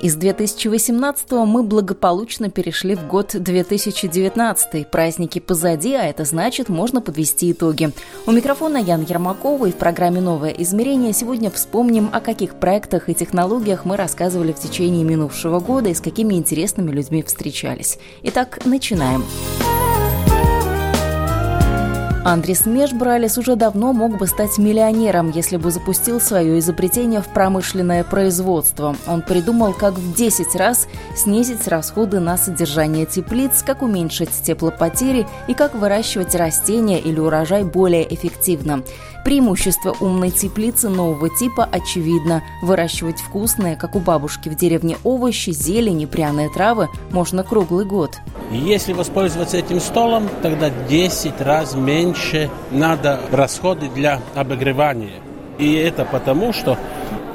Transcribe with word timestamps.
Из 0.00 0.16
2018 0.16 1.30
мы 1.32 1.62
благополучно 1.62 2.48
перешли 2.48 2.94
в 2.94 3.06
год 3.06 3.32
2019. 3.34 4.90
Праздники 4.90 5.40
позади, 5.40 5.92
а 5.92 6.04
это 6.04 6.24
значит, 6.24 6.70
можно 6.70 7.02
подвести 7.02 7.52
итоги. 7.52 7.90
У 8.26 8.32
микрофона 8.32 8.78
Ян 8.78 9.02
Ермакова 9.02 9.66
и 9.66 9.72
в 9.72 9.76
программе 9.76 10.22
«Новое 10.22 10.50
измерение» 10.50 11.12
сегодня 11.12 11.50
вспомним, 11.50 12.08
о 12.12 12.20
каких 12.20 12.54
проектах 12.54 13.10
и 13.10 13.14
технологиях 13.14 13.84
мы 13.84 13.98
рассказывали 13.98 14.52
в 14.52 14.58
течение 14.58 15.04
минувшего 15.04 15.60
года 15.60 15.90
и 15.90 15.94
с 15.94 16.00
какими 16.00 16.34
интересными 16.34 16.90
людьми 16.90 17.22
встречались. 17.22 17.98
Итак, 18.22 18.60
начинаем. 18.64 19.22
Начинаем. 19.60 19.99
Андрис 22.22 22.66
Межбралис 22.66 23.38
уже 23.38 23.56
давно 23.56 23.94
мог 23.94 24.18
бы 24.18 24.26
стать 24.26 24.58
миллионером, 24.58 25.30
если 25.30 25.56
бы 25.56 25.70
запустил 25.70 26.20
свое 26.20 26.58
изобретение 26.58 27.22
в 27.22 27.28
промышленное 27.28 28.04
производство. 28.04 28.94
Он 29.06 29.22
придумал, 29.22 29.72
как 29.72 29.94
в 29.94 30.14
10 30.14 30.54
раз 30.56 30.86
снизить 31.16 31.66
расходы 31.66 32.20
на 32.20 32.36
содержание 32.36 33.06
теплиц, 33.06 33.62
как 33.62 33.80
уменьшить 33.80 34.30
теплопотери 34.42 35.26
и 35.48 35.54
как 35.54 35.74
выращивать 35.74 36.34
растения 36.34 37.00
или 37.00 37.18
урожай 37.18 37.64
более 37.64 38.12
эффективно. 38.14 38.82
Преимущество 39.24 39.94
умной 40.00 40.30
теплицы 40.30 40.88
нового 40.88 41.28
типа 41.30 41.68
очевидно. 41.70 42.42
Выращивать 42.62 43.20
вкусные, 43.20 43.76
как 43.76 43.94
у 43.94 43.98
бабушки 44.00 44.48
в 44.48 44.56
деревне, 44.56 44.96
овощи, 45.04 45.50
зелень 45.50 46.02
и 46.02 46.06
пряные 46.06 46.50
травы 46.50 46.88
можно 47.10 47.44
круглый 47.44 47.84
год. 47.84 48.16
Если 48.50 48.92
воспользоваться 48.92 49.58
этим 49.58 49.78
столом, 49.78 50.28
тогда 50.42 50.70
10 50.88 51.40
раз 51.40 51.74
меньше 51.74 52.09
надо 52.70 53.20
расходы 53.30 53.88
для 53.88 54.20
обогревания. 54.34 55.20
И 55.58 55.74
это 55.74 56.04
потому, 56.04 56.52
что 56.52 56.78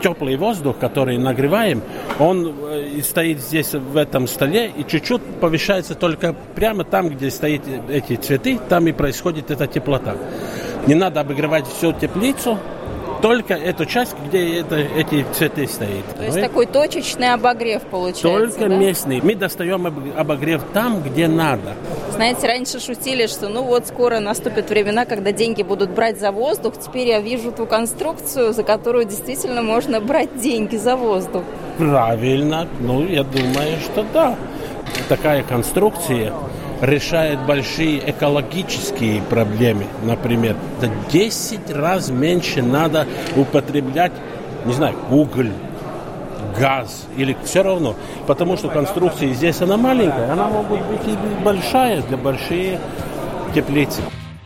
теплый 0.02 0.36
воздух, 0.36 0.78
который 0.78 1.18
нагреваем, 1.18 1.82
он 2.20 2.56
э, 2.70 3.02
стоит 3.02 3.40
здесь 3.40 3.74
в 3.74 3.98
этом 3.98 4.28
столе 4.28 4.72
и 4.76 4.86
чуть-чуть 4.86 5.22
повышается 5.40 5.96
только 5.96 6.36
прямо 6.56 6.84
там, 6.84 7.10
где 7.10 7.32
стоят 7.32 7.64
эти 7.90 8.16
цветы, 8.16 8.60
там 8.70 8.88
и 8.88 8.92
происходит 8.92 9.52
эта 9.52 9.68
теплота. 9.68 10.16
Не 10.88 10.96
надо 10.96 11.22
обогревать 11.22 11.66
всю 11.68 11.94
теплицу, 11.94 12.60
только 13.22 13.54
эту 13.54 13.86
часть, 13.86 14.16
где 14.28 14.60
это, 14.60 14.76
эти 14.78 15.26
цветы 15.34 15.68
стоят. 15.68 16.06
То 16.16 16.24
есть 16.24 16.42
такой 16.42 16.66
точечный 16.66 17.34
обогрев 17.34 17.82
получается, 17.84 18.58
Только 18.60 18.70
да? 18.70 18.76
местный. 18.78 19.22
Мы 19.22 19.36
достаем 19.36 19.88
обогрев 20.18 20.62
там, 20.74 21.02
где 21.02 21.28
надо. 21.28 21.74
Знаете, 22.12 22.48
раньше 22.48 22.80
шутили, 22.80 23.28
что 23.28 23.50
ну 23.50 23.64
вот 23.64 23.88
скоро 23.88 24.20
наступят 24.20 24.70
времена, 24.70 25.06
когда 25.06 25.32
деньги 25.32 25.64
будут 25.64 25.90
брать 25.90 26.20
за 26.20 26.32
воздух. 26.32 26.76
Теперь 26.80 27.08
я 27.08 27.20
вижу 27.20 27.52
ту 27.52 27.66
конструкцию, 27.66 28.54
за 28.54 28.64
которую 28.64 29.06
действительно 29.06 29.62
можно 29.62 30.00
брать 30.00 30.40
деньги 30.40 30.78
за 30.78 30.96
воздух. 30.96 31.44
Правильно. 31.78 32.68
Ну, 32.80 33.06
я 33.06 33.24
думаю, 33.24 33.80
что 33.82 34.06
да. 34.14 34.36
Такая 35.10 35.44
конструкция 35.44 36.34
решает 36.82 37.40
большие 37.46 38.10
экологические 38.10 39.22
проблемы, 39.24 39.86
например. 40.04 40.56
Да 40.82 40.90
10 41.12 41.72
раз 41.72 42.10
меньше 42.10 42.62
надо 42.62 43.08
употреблять, 43.36 44.12
не 44.66 44.74
знаю, 44.74 44.96
уголь, 45.10 45.52
газ 46.60 47.06
или 47.18 47.36
все 47.44 47.64
равно. 47.64 47.96
Потому 48.28 48.58
что 48.58 48.70
конструкция 48.70 49.34
здесь 49.34 49.62
она 49.62 49.78
маленькая, 49.78 50.32
она 50.32 50.48
может 50.48 50.86
быть 50.88 51.02
и 51.08 51.44
большая 51.44 52.02
для 52.04 52.18
большие 52.18 52.80
теплицы. 53.54 54.02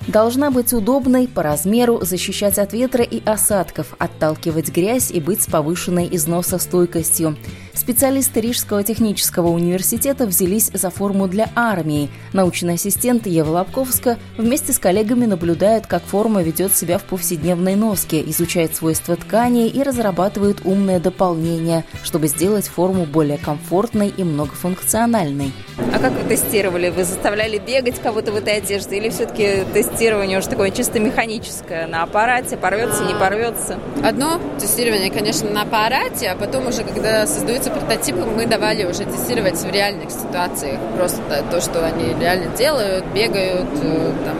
Должна 0.07 0.49
быть 0.49 0.73
удобной, 0.73 1.27
по 1.27 1.43
размеру, 1.43 1.99
защищать 2.01 2.57
от 2.57 2.73
ветра 2.73 3.03
и 3.03 3.23
осадков, 3.23 3.93
отталкивать 3.99 4.69
грязь 4.69 5.11
и 5.11 5.19
быть 5.19 5.43
с 5.43 5.45
повышенной 5.45 6.07
износостойкостью. 6.11 7.37
Специалисты 7.79 8.41
Рижского 8.41 8.83
технического 8.83 9.47
университета 9.47 10.25
взялись 10.25 10.69
за 10.73 10.89
форму 10.89 11.29
для 11.29 11.49
армии. 11.55 12.09
Научный 12.33 12.73
ассистент 12.73 13.25
Ева 13.25 13.51
Лобковска 13.51 14.17
вместе 14.37 14.73
с 14.73 14.79
коллегами 14.79 15.25
наблюдает, 15.25 15.87
как 15.87 16.03
форма 16.03 16.43
ведет 16.43 16.75
себя 16.75 16.97
в 16.97 17.03
повседневной 17.03 17.75
носке, 17.75 18.21
изучает 18.31 18.75
свойства 18.75 19.15
ткани 19.15 19.69
и 19.69 19.81
разрабатывает 19.81 20.65
умное 20.65 20.99
дополнение, 20.99 21.85
чтобы 22.03 22.27
сделать 22.27 22.67
форму 22.67 23.05
более 23.05 23.37
комфортной 23.37 24.09
и 24.09 24.25
многофункциональной. 24.25 25.53
А 25.93 25.99
как 25.99 26.11
вы 26.11 26.27
тестировали? 26.27 26.89
Вы 26.89 27.05
заставляли 27.05 27.59
бегать 27.59 28.01
кого-то 28.01 28.33
в 28.33 28.35
этой 28.35 28.57
одежде 28.57 28.97
или 28.97 29.07
все-таки 29.07 29.63
тестирование 29.73 30.39
уже 30.39 30.49
такое 30.49 30.71
чисто 30.71 30.99
механическое 30.99 31.87
на 31.87 32.03
аппарате, 32.03 32.57
порвется, 32.57 33.05
не 33.05 33.13
порвется? 33.13 33.79
Одно 34.03 34.41
тестирование, 34.59 35.09
конечно, 35.09 35.49
на 35.49 35.61
аппарате, 35.61 36.27
а 36.27 36.35
потом 36.35 36.67
уже, 36.67 36.83
когда 36.83 37.25
создаются 37.25 37.68
Эти 37.69 37.77
прототипы 37.77 38.25
мы 38.25 38.47
давали 38.47 38.83
уже 38.83 39.05
тестировать 39.05 39.57
в 39.59 39.71
реальных 39.71 40.09
ситуациях. 40.09 40.79
Просто 40.95 41.21
то, 41.51 41.61
что 41.61 41.85
они 41.85 42.15
реально 42.19 42.55
делают, 42.57 43.05
бегают, 43.13 43.69
э, 43.83 44.11
там, 44.25 44.37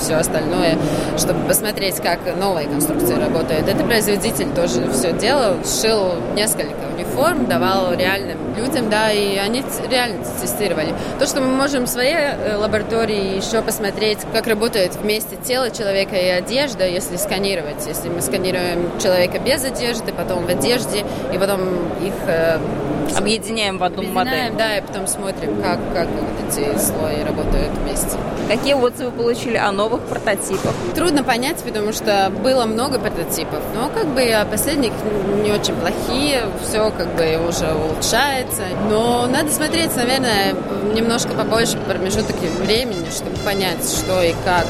все, 0.00 0.14
остальное, 0.14 0.78
чтобы 1.18 1.46
посмотреть, 1.46 1.96
как 1.96 2.18
новая 2.38 2.66
конструкция 2.66 3.18
работает. 3.18 3.68
Это 3.68 3.84
производитель 3.84 4.48
тоже 4.54 4.90
все 4.92 5.12
делал, 5.12 5.56
шил 5.64 6.14
несколько 6.34 6.74
униформ, 6.94 7.46
давал 7.46 7.94
реальным 7.94 8.38
людям, 8.56 8.90
да, 8.90 9.10
и 9.10 9.36
они 9.36 9.62
реально 9.90 10.24
тестировали. 10.40 10.94
То, 11.18 11.26
что 11.26 11.40
мы 11.40 11.48
можем 11.48 11.84
в 11.84 11.88
своей 11.88 12.14
э, 12.14 12.56
лаборатории 12.56 13.36
еще 13.36 13.62
посмотреть, 13.62 14.18
как 14.32 14.46
работает 14.46 14.96
вместе 14.96 15.36
тело 15.36 15.70
человека 15.70 16.16
и 16.16 16.28
одежда, 16.28 16.86
если 16.86 17.16
сканировать. 17.16 17.86
Если 17.86 18.08
мы 18.08 18.20
сканируем 18.20 18.90
человека 19.00 19.38
без 19.38 19.64
одежды, 19.64 20.12
потом 20.12 20.46
в 20.46 20.48
одежде, 20.48 21.04
и 21.32 21.38
потом 21.38 21.60
их 22.02 22.14
э, 22.26 22.58
объединяем 23.16 23.78
в 23.78 23.84
одну 23.84 24.02
модель. 24.02 24.52
Да, 24.56 24.76
и 24.76 24.80
потом 24.80 25.06
смотрим, 25.06 25.60
как, 25.62 25.78
как 25.92 26.08
вот 26.08 26.48
эти 26.48 26.78
слои 26.78 27.22
работают 27.22 27.70
вместе. 27.82 28.18
Какие 28.48 28.74
отзывы 28.74 29.10
получили 29.10 29.56
о 29.56 29.72
новых 29.72 30.02
прототипах? 30.02 30.72
Трудно 30.94 31.24
понять, 31.24 31.62
потому 31.62 31.92
что 31.92 32.30
было 32.42 32.66
много 32.66 32.98
прототипов, 32.98 33.60
но 33.74 33.88
как 33.88 34.06
бы 34.08 34.24
последних 34.50 34.92
не 35.42 35.52
очень 35.52 35.74
плохие, 35.74 36.42
все 36.62 36.90
как 36.90 37.14
бы 37.14 37.48
уже 37.48 37.72
улучшается. 37.72 38.62
Но 38.90 39.26
надо 39.26 39.50
смотреть, 39.50 39.96
наверное, 39.96 40.54
немножко 40.94 41.30
побольше 41.30 41.78
промежуток 41.78 42.36
времени, 42.64 43.08
чтобы 43.10 43.36
понять, 43.38 43.84
что 43.84 44.22
и 44.22 44.34
как 44.44 44.66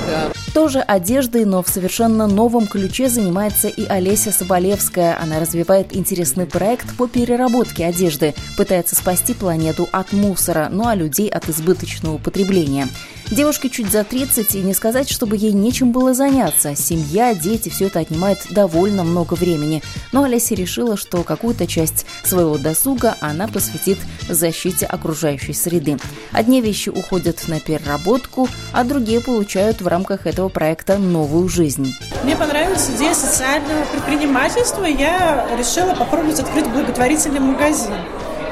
тоже 0.54 0.78
одеждой, 0.78 1.44
но 1.44 1.62
в 1.62 1.68
совершенно 1.68 2.28
новом 2.28 2.68
ключе 2.68 3.08
занимается 3.08 3.68
и 3.68 3.84
Олеся 3.86 4.30
Соболевская. 4.30 5.20
Она 5.20 5.40
развивает 5.40 5.94
интересный 5.94 6.46
проект 6.46 6.96
по 6.96 7.08
переработке 7.08 7.84
одежды, 7.84 8.34
пытается 8.56 8.94
спасти 8.94 9.34
планету 9.34 9.88
от 9.90 10.12
мусора, 10.12 10.68
ну 10.70 10.86
а 10.86 10.94
людей 10.94 11.28
от 11.28 11.48
избыточного 11.48 12.18
потребления. 12.18 12.88
Девушке 13.30 13.70
чуть 13.70 13.90
за 13.90 14.04
30, 14.04 14.54
и 14.54 14.60
не 14.60 14.74
сказать, 14.74 15.08
чтобы 15.08 15.36
ей 15.36 15.52
нечем 15.52 15.92
было 15.92 16.12
заняться. 16.12 16.74
Семья, 16.76 17.34
дети, 17.34 17.70
все 17.70 17.86
это 17.86 18.00
отнимает 18.00 18.38
довольно 18.50 19.02
много 19.02 19.34
времени. 19.34 19.82
Но 20.12 20.24
Олеся 20.24 20.54
решила, 20.54 20.96
что 20.96 21.22
какую-то 21.22 21.66
часть 21.66 22.04
своего 22.22 22.58
досуга 22.58 23.16
она 23.20 23.48
посвятит 23.48 23.98
защите 24.28 24.84
окружающей 24.86 25.54
среды. 25.54 25.96
Одни 26.32 26.60
вещи 26.60 26.90
уходят 26.90 27.48
на 27.48 27.60
переработку, 27.60 28.48
а 28.72 28.84
другие 28.84 29.20
получают 29.20 29.80
в 29.80 29.86
рамках 29.86 30.26
этого 30.26 30.50
проекта 30.50 30.98
новую 30.98 31.48
жизнь. 31.48 31.94
Мне 32.24 32.36
понравилась 32.36 32.90
идея 32.94 33.14
социального 33.14 33.84
предпринимательства, 33.86 34.84
я 34.84 35.46
решила 35.58 35.94
попробовать 35.94 36.40
открыть 36.40 36.66
благотворительный 36.66 37.40
магазин. 37.40 37.94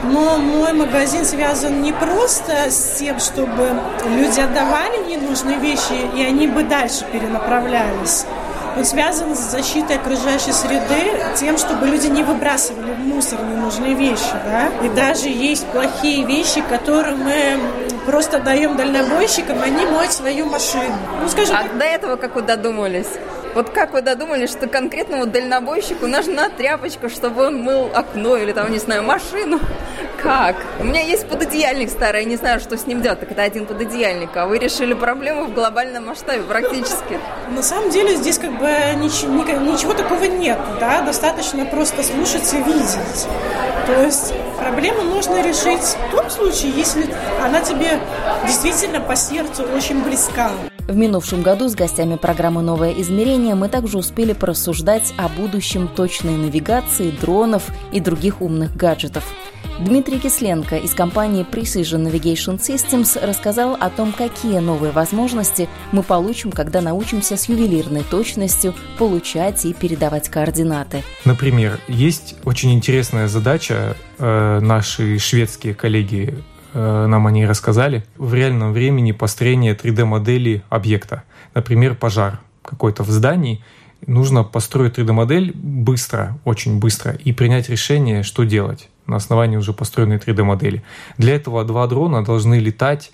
Но 0.02 0.36
мой 0.38 0.72
магазин 0.72 1.24
связан 1.24 1.80
не 1.80 1.92
просто 1.92 2.70
с 2.70 2.98
тем, 2.98 3.20
чтобы 3.20 3.68
люди 4.08 4.40
отдавали 4.40 5.08
ненужные 5.08 5.58
вещи, 5.58 5.94
и 6.16 6.24
они 6.24 6.48
бы 6.48 6.64
дальше 6.64 7.04
перенаправлялись. 7.12 8.26
Он 8.76 8.84
связан 8.84 9.36
с 9.36 9.38
защитой 9.38 9.96
окружающей 9.96 10.52
среды, 10.52 11.12
тем, 11.36 11.58
чтобы 11.58 11.86
люди 11.86 12.06
не 12.06 12.22
выбрасывали 12.22 12.92
в 12.92 12.98
мусор 13.00 13.38
ненужные 13.42 13.94
вещи. 13.94 14.32
Да? 14.46 14.68
И 14.84 14.88
даже 14.88 15.28
есть 15.28 15.66
плохие 15.66 16.24
вещи, 16.24 16.62
которые 16.62 17.16
мы 17.16 17.60
просто 18.06 18.38
даем 18.38 18.76
дальнобойщикам, 18.76 19.60
они 19.62 19.84
моют 19.86 20.12
свою 20.12 20.46
машину. 20.46 20.96
Ну, 21.20 21.28
скажем, 21.28 21.56
а 21.56 21.78
до 21.78 21.84
этого 21.84 22.16
как 22.16 22.34
вы 22.34 22.42
додумались? 22.42 23.08
Вот 23.54 23.68
как 23.68 23.92
вы 23.92 24.00
додумались, 24.00 24.50
что 24.50 24.66
конкретному 24.66 25.26
дальнобойщику 25.26 26.06
нужна 26.06 26.48
тряпочка, 26.48 27.10
чтобы 27.10 27.46
он 27.46 27.56
мыл 27.62 27.90
окно 27.94 28.36
или 28.38 28.52
там, 28.52 28.72
не 28.72 28.78
знаю, 28.78 29.02
машину? 29.02 29.60
Как? 30.22 30.54
У 30.78 30.84
меня 30.84 31.00
есть 31.00 31.26
пододеяльник 31.26 31.90
старый, 31.90 32.22
я 32.22 32.28
не 32.28 32.36
знаю, 32.36 32.60
что 32.60 32.78
с 32.78 32.86
ним 32.86 33.02
делать. 33.02 33.18
Так 33.18 33.32
это 33.32 33.42
один 33.42 33.66
пододеяльник, 33.66 34.36
а 34.36 34.46
вы 34.46 34.58
решили 34.58 34.94
проблему 34.94 35.46
в 35.46 35.52
глобальном 35.52 36.06
масштабе 36.06 36.44
практически. 36.44 37.18
На 37.50 37.62
самом 37.62 37.90
деле 37.90 38.14
здесь 38.14 38.38
как 38.38 38.56
бы 38.56 38.68
ничего, 38.96 39.42
ничего 39.42 39.94
такого 39.94 40.22
нет, 40.24 40.58
да, 40.78 41.02
достаточно 41.02 41.66
просто 41.66 42.04
слушать 42.04 42.52
и 42.54 42.58
видеть. 42.58 43.26
То 43.86 44.00
есть 44.00 44.32
проблему 44.60 45.02
нужно 45.02 45.42
решить 45.42 45.96
в 46.12 46.16
том 46.16 46.30
случае, 46.30 46.70
если 46.70 47.04
она 47.44 47.60
тебе 47.60 47.98
действительно 48.46 49.00
по 49.00 49.16
сердцу 49.16 49.64
очень 49.74 50.04
близка. 50.04 50.52
В 50.86 50.96
минувшем 50.96 51.42
году 51.42 51.68
с 51.68 51.74
гостями 51.74 52.16
программы 52.16 52.62
«Новое 52.62 52.92
измерение» 52.92 53.56
мы 53.56 53.68
также 53.68 53.98
успели 53.98 54.34
порассуждать 54.34 55.14
о 55.16 55.28
будущем 55.28 55.88
точной 55.88 56.36
навигации, 56.36 57.10
дронов 57.10 57.64
и 57.92 57.98
других 57.98 58.40
умных 58.40 58.76
гаджетов. 58.76 59.24
Дмитрий 59.84 60.20
Кисленко 60.20 60.76
из 60.76 60.94
компании 60.94 61.44
Precision 61.44 62.06
Navigation 62.08 62.56
Systems 62.60 63.18
рассказал 63.20 63.74
о 63.74 63.90
том, 63.90 64.12
какие 64.12 64.60
новые 64.60 64.92
возможности 64.92 65.68
мы 65.90 66.04
получим, 66.04 66.52
когда 66.52 66.80
научимся 66.80 67.36
с 67.36 67.48
ювелирной 67.48 68.04
точностью 68.04 68.74
получать 68.96 69.64
и 69.64 69.74
передавать 69.74 70.28
координаты. 70.28 71.02
Например, 71.24 71.80
есть 71.88 72.36
очень 72.44 72.72
интересная 72.72 73.26
задача, 73.26 73.96
э, 74.18 74.60
наши 74.60 75.18
шведские 75.18 75.74
коллеги 75.74 76.32
э, 76.74 77.06
нам 77.06 77.26
о 77.26 77.32
ней 77.32 77.44
рассказали, 77.44 78.04
в 78.16 78.34
реальном 78.34 78.72
времени 78.72 79.10
построение 79.10 79.74
3D-модели 79.74 80.62
объекта. 80.68 81.24
Например, 81.54 81.96
пожар 81.96 82.38
какой-то 82.62 83.02
в 83.02 83.10
здании, 83.10 83.64
нужно 84.06 84.44
построить 84.44 84.96
3D-модель 84.96 85.50
быстро, 85.56 86.38
очень 86.44 86.78
быстро, 86.78 87.14
и 87.14 87.32
принять 87.32 87.68
решение, 87.68 88.22
что 88.22 88.44
делать 88.44 88.88
на 89.06 89.16
основании 89.16 89.56
уже 89.56 89.72
построенной 89.72 90.16
3D-модели. 90.16 90.82
Для 91.18 91.34
этого 91.34 91.64
два 91.64 91.86
дрона 91.86 92.24
должны 92.24 92.56
летать 92.56 93.12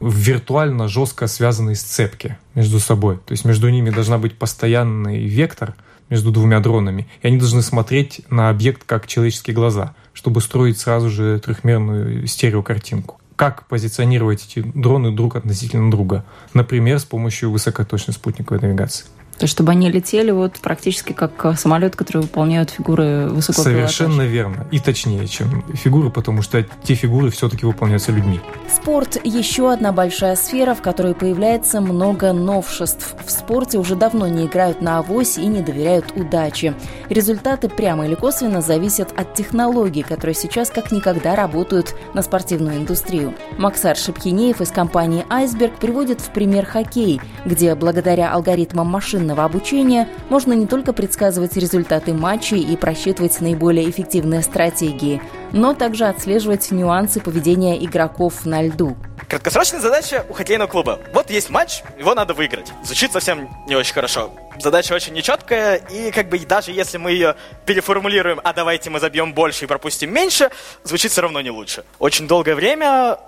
в 0.00 0.14
виртуально 0.14 0.88
жестко 0.88 1.26
связанной 1.26 1.76
сцепке 1.76 2.38
между 2.54 2.80
собой. 2.80 3.16
То 3.16 3.32
есть 3.32 3.44
между 3.44 3.68
ними 3.68 3.90
должна 3.90 4.18
быть 4.18 4.36
постоянный 4.36 5.24
вектор 5.26 5.74
между 6.10 6.30
двумя 6.30 6.60
дронами, 6.60 7.08
и 7.22 7.28
они 7.28 7.38
должны 7.38 7.62
смотреть 7.62 8.20
на 8.30 8.50
объект 8.50 8.84
как 8.84 9.06
человеческие 9.06 9.54
глаза, 9.54 9.94
чтобы 10.12 10.40
строить 10.40 10.78
сразу 10.78 11.08
же 11.08 11.38
трехмерную 11.40 12.26
стереокартинку. 12.26 13.18
Как 13.36 13.66
позиционировать 13.66 14.44
эти 14.46 14.60
дроны 14.60 15.10
друг 15.10 15.36
относительно 15.36 15.90
друга? 15.90 16.24
Например, 16.52 17.00
с 17.00 17.04
помощью 17.04 17.50
высокоточной 17.50 18.14
спутниковой 18.14 18.60
навигации. 18.60 19.06
То 19.38 19.44
есть, 19.44 19.52
чтобы 19.52 19.72
они 19.72 19.90
летели 19.90 20.30
вот 20.30 20.54
практически 20.54 21.12
как 21.12 21.44
э, 21.44 21.54
самолет, 21.54 21.96
который 21.96 22.22
выполняют 22.22 22.70
фигуры 22.70 23.28
высокого 23.28 23.64
Совершенно 23.64 24.10
пилотажа. 24.10 24.30
верно. 24.32 24.66
И 24.70 24.78
точнее, 24.78 25.26
чем 25.26 25.64
фигуры, 25.74 26.10
потому 26.10 26.42
что 26.42 26.64
те 26.84 26.94
фигуры 26.94 27.30
все-таки 27.30 27.66
выполняются 27.66 28.12
людьми. 28.12 28.40
Спорт– 28.72 29.18
еще 29.24 29.72
одна 29.72 29.90
большая 29.92 30.36
сфера, 30.36 30.74
в 30.74 30.82
которой 30.82 31.14
появляется 31.14 31.80
много 31.80 32.32
новшеств. 32.32 33.16
В 33.24 33.30
спорте 33.30 33.78
уже 33.78 33.96
давно 33.96 34.28
не 34.28 34.46
играют 34.46 34.80
на 34.80 34.98
авось 34.98 35.36
и 35.36 35.46
не 35.46 35.62
доверяют 35.62 36.12
удаче. 36.14 36.74
Результаты 37.08 37.68
прямо 37.68 38.06
или 38.06 38.14
косвенно 38.14 38.60
зависят 38.60 39.12
от 39.16 39.34
технологий, 39.34 40.02
которые 40.02 40.34
сейчас 40.34 40.70
как 40.70 40.92
никогда 40.92 41.34
работают 41.34 41.96
на 42.14 42.22
спортивную 42.22 42.76
индустрию. 42.76 43.34
Максар 43.58 43.96
Шепхинеев 43.96 44.60
из 44.60 44.70
компании 44.70 45.26
«Айсберг» 45.28 45.74
приводит 45.74 46.20
в 46.20 46.30
пример 46.30 46.66
хоккей, 46.66 47.20
где 47.44 47.74
благодаря 47.74 48.32
алгоритмам 48.32 48.86
машин 48.86 49.23
машинного 49.24 49.44
обучения 49.44 50.08
можно 50.28 50.52
не 50.52 50.66
только 50.66 50.92
предсказывать 50.92 51.56
результаты 51.56 52.12
матчей 52.12 52.60
и 52.60 52.76
просчитывать 52.76 53.40
наиболее 53.40 53.88
эффективные 53.88 54.42
стратегии, 54.42 55.22
но 55.52 55.72
также 55.72 56.04
отслеживать 56.04 56.70
нюансы 56.70 57.20
поведения 57.20 57.82
игроков 57.82 58.44
на 58.44 58.62
льду. 58.62 58.96
Краткосрочная 59.28 59.80
задача 59.80 60.26
у 60.28 60.34
хоккейного 60.34 60.68
клуба. 60.68 61.00
Вот 61.14 61.30
есть 61.30 61.48
матч, 61.48 61.82
его 61.98 62.14
надо 62.14 62.34
выиграть. 62.34 62.72
Звучит 62.84 63.12
совсем 63.12 63.48
не 63.66 63.76
очень 63.76 63.94
хорошо. 63.94 64.30
Задача 64.60 64.92
очень 64.92 65.14
нечеткая, 65.14 65.76
и 65.76 66.10
как 66.10 66.28
бы 66.28 66.38
даже 66.38 66.70
если 66.70 66.98
мы 66.98 67.12
ее 67.12 67.34
переформулируем, 67.64 68.40
а 68.44 68.52
давайте 68.52 68.90
мы 68.90 69.00
забьем 69.00 69.32
больше 69.32 69.64
и 69.64 69.68
пропустим 69.68 70.12
меньше, 70.12 70.50
звучит 70.84 71.12
все 71.12 71.22
равно 71.22 71.40
не 71.40 71.50
лучше. 71.50 71.84
Очень 71.98 72.28
долгое 72.28 72.54
время 72.54 73.18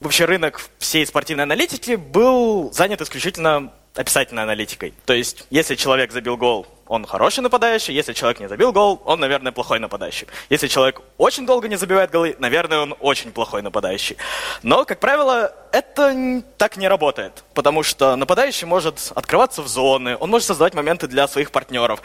вообще 0.00 0.24
рынок 0.24 0.60
всей 0.78 1.06
спортивной 1.06 1.44
аналитики 1.44 1.96
был 1.96 2.72
занят 2.72 3.00
исключительно 3.02 3.72
описательной 3.94 4.42
аналитикой. 4.42 4.94
То 5.06 5.12
есть, 5.12 5.46
если 5.50 5.74
человек 5.74 6.12
забил 6.12 6.36
гол, 6.36 6.66
он 6.86 7.06
хороший 7.06 7.40
нападающий, 7.40 7.94
если 7.94 8.12
человек 8.12 8.40
не 8.40 8.48
забил 8.48 8.72
гол, 8.72 9.00
он, 9.04 9.20
наверное, 9.20 9.52
плохой 9.52 9.78
нападающий. 9.78 10.26
Если 10.50 10.68
человек 10.68 11.00
очень 11.16 11.46
долго 11.46 11.68
не 11.68 11.76
забивает 11.76 12.10
голы, 12.10 12.36
наверное, 12.38 12.80
он 12.80 12.94
очень 13.00 13.32
плохой 13.32 13.62
нападающий. 13.62 14.16
Но, 14.62 14.84
как 14.84 15.00
правило, 15.00 15.52
это 15.72 16.42
так 16.58 16.76
не 16.76 16.88
работает, 16.88 17.44
потому 17.54 17.82
что 17.82 18.16
нападающий 18.16 18.66
может 18.66 19.12
открываться 19.14 19.62
в 19.62 19.68
зоны, 19.68 20.16
он 20.18 20.30
может 20.30 20.46
создавать 20.46 20.74
моменты 20.74 21.06
для 21.06 21.26
своих 21.28 21.50
партнеров. 21.50 22.02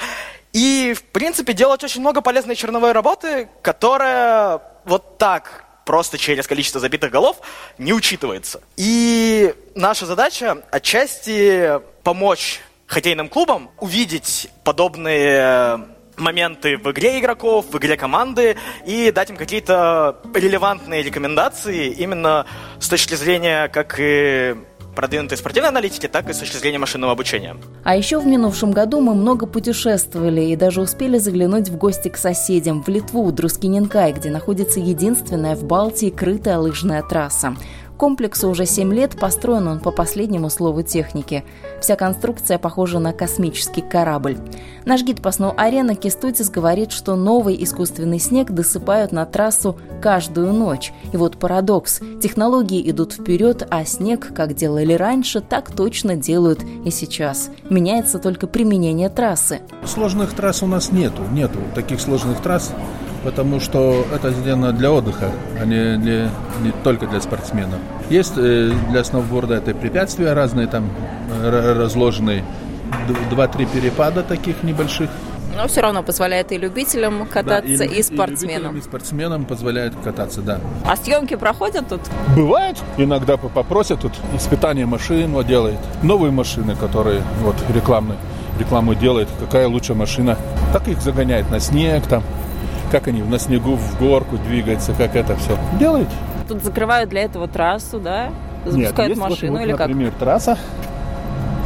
И, 0.54 0.94
в 0.94 1.04
принципе, 1.04 1.54
делать 1.54 1.84
очень 1.84 2.02
много 2.02 2.22
полезной 2.22 2.56
черновой 2.56 2.92
работы, 2.92 3.50
которая 3.62 4.62
вот 4.86 5.18
так 5.18 5.66
просто 5.90 6.20
через 6.20 6.46
количество 6.46 6.80
забитых 6.80 7.10
голов 7.10 7.38
не 7.80 7.94
учитывается. 7.94 8.62
И 8.78 9.56
наша 9.74 10.06
задача 10.06 10.64
отчасти 10.70 11.80
помочь 12.04 12.62
хоккейным 12.86 13.28
клубам 13.28 13.72
увидеть 13.80 14.52
подобные 14.64 15.88
моменты 16.16 16.78
в 16.78 16.92
игре 16.92 17.20
игроков, 17.20 17.66
в 17.72 17.78
игре 17.80 17.98
команды 17.98 18.56
и 18.86 19.10
дать 19.10 19.32
им 19.32 19.36
какие-то 19.36 20.20
релевантные 20.36 21.02
рекомендации 21.02 21.88
именно 21.88 22.46
с 22.80 22.88
точки 22.88 23.16
зрения 23.16 23.68
как 23.68 23.96
и 23.98 24.56
продвинутой 25.00 25.38
спортивной 25.38 25.70
аналитики, 25.70 26.08
так 26.08 26.30
и 26.30 26.34
с 26.34 26.40
точки 26.40 26.58
зрения 26.58 26.78
машинного 26.78 27.14
обучения. 27.14 27.56
А 27.86 27.96
еще 27.96 28.20
в 28.20 28.28
минувшем 28.28 28.72
году 28.72 29.00
мы 29.00 29.16
много 29.16 29.46
путешествовали 29.46 30.42
и 30.42 30.58
даже 30.58 30.82
успели 30.82 31.18
заглянуть 31.18 31.70
в 31.70 31.78
гости 31.78 32.10
к 32.10 32.18
соседям 32.18 32.84
в 32.84 32.90
Литву, 32.90 33.32
Друскиненкай, 33.32 34.12
где 34.12 34.30
находится 34.30 34.82
единственная 34.82 35.56
в 35.56 35.64
Балтии 35.64 36.10
крытая 36.10 36.58
лыжная 36.58 37.02
трасса. 37.02 37.56
Комплексу 38.00 38.48
уже 38.48 38.66
7 38.66 38.94
лет, 38.94 39.20
построен 39.20 39.68
он 39.68 39.82
по 39.82 39.92
последнему 39.92 40.50
слову 40.50 40.84
техники. 40.84 41.44
Вся 41.82 41.98
конструкция 41.98 42.58
похожа 42.58 42.98
на 42.98 43.12
космический 43.12 43.82
корабль. 43.82 44.38
Наш 44.86 45.04
гид 45.04 45.22
по 45.22 45.34
сну 45.34 45.54
арена 45.58 45.96
Кистутис 45.96 46.50
говорит, 46.50 46.94
что 46.94 47.18
новый 47.18 47.62
искусственный 47.62 48.20
снег 48.20 48.52
досыпают 48.52 49.12
на 49.12 49.26
трассу 49.26 49.78
каждую 50.02 50.54
ночь. 50.54 50.94
И 51.12 51.18
вот 51.18 51.36
парадокс. 51.36 52.00
Технологии 52.22 52.90
идут 52.90 53.12
вперед, 53.12 53.68
а 53.70 53.84
снег, 53.84 54.34
как 54.34 54.56
делали 54.56 54.94
раньше, 54.94 55.42
так 55.42 55.70
точно 55.70 56.16
делают 56.16 56.64
и 56.86 56.92
сейчас. 56.92 57.50
Меняется 57.70 58.18
только 58.18 58.48
применение 58.48 59.10
трассы. 59.10 59.60
Сложных 59.84 60.34
трасс 60.34 60.64
у 60.64 60.68
нас 60.68 60.94
нету. 60.94 61.24
Нету 61.34 61.60
таких 61.76 62.00
сложных 62.00 62.42
трасс 62.42 62.72
потому 63.24 63.60
что 63.60 64.06
это 64.14 64.32
сделано 64.32 64.72
для 64.72 64.92
отдыха, 64.92 65.32
а 65.60 65.66
не, 65.66 65.98
для, 65.98 66.30
не 66.62 66.72
только 66.84 67.08
для 67.08 67.22
спортсменов. 67.22 67.80
Есть 68.10 68.34
э, 68.38 68.72
для 68.90 69.04
сноуборда 69.04 69.56
это 69.56 69.74
препятствия 69.74 70.34
разные, 70.34 70.68
там 70.68 70.90
разложенные, 71.44 72.44
два-три 73.30 73.66
перепада 73.66 74.24
таких 74.24 74.64
небольших. 74.64 75.10
Но 75.56 75.68
все 75.68 75.82
равно 75.82 76.04
позволяет 76.04 76.52
и 76.52 76.58
любителям 76.58 77.28
кататься, 77.28 77.80
да, 77.80 77.86
и, 77.86 78.00
и 78.00 78.04
спортсменам. 78.04 78.76
И, 78.76 78.80
и 78.80 78.82
спортсменам 78.82 79.46
позволяет 79.46 79.94
кататься, 80.04 80.42
да. 80.42 80.60
А 80.86 80.96
съемки 80.96 81.36
проходят 81.36 81.88
тут? 81.90 82.02
Бывает. 82.36 82.78
Иногда 82.98 83.36
попросят 83.36 84.02
тут 84.02 84.14
испытание 84.36 84.86
машин 84.86 85.32
вот 85.34 85.48
делает. 85.48 85.80
Новые 86.02 86.32
машины, 86.32 86.76
которые 86.76 87.24
вот 87.44 87.56
рекламные, 87.74 88.18
рекламу 88.58 88.96
делает, 88.96 89.28
какая 89.40 89.68
лучшая 89.68 89.98
машина. 89.98 90.38
Так 90.72 90.88
их 90.88 91.02
загоняет 91.02 91.50
на 91.52 91.60
снег 91.60 92.08
там 92.08 92.24
как 92.92 93.08
они 93.08 93.22
на 93.22 93.40
снегу 93.40 93.76
в 93.76 94.00
горку 94.00 94.38
двигаются, 94.38 94.94
как 94.94 95.16
это 95.16 95.36
все 95.36 95.58
делают. 95.80 96.10
Тут 96.48 96.64
закрывают 96.64 97.10
для 97.10 97.22
этого 97.24 97.48
трассу, 97.48 98.00
да? 98.00 98.30
Запускают 98.66 99.16
Нет, 99.16 99.18
машину 99.18 99.52
вот, 99.54 99.60
вот, 99.60 99.66
или 99.66 99.72
как? 99.72 99.88
Например, 99.88 100.12
трасса. 100.20 100.58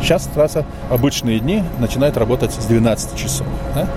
Сейчас 0.01 0.24
трасса 0.25 0.65
обычные 0.89 1.39
дни 1.39 1.63
начинает 1.80 2.18
работать 2.18 2.51
с 2.51 2.65
12 2.65 3.18
часов. 3.18 3.48
Да? 3.74 3.88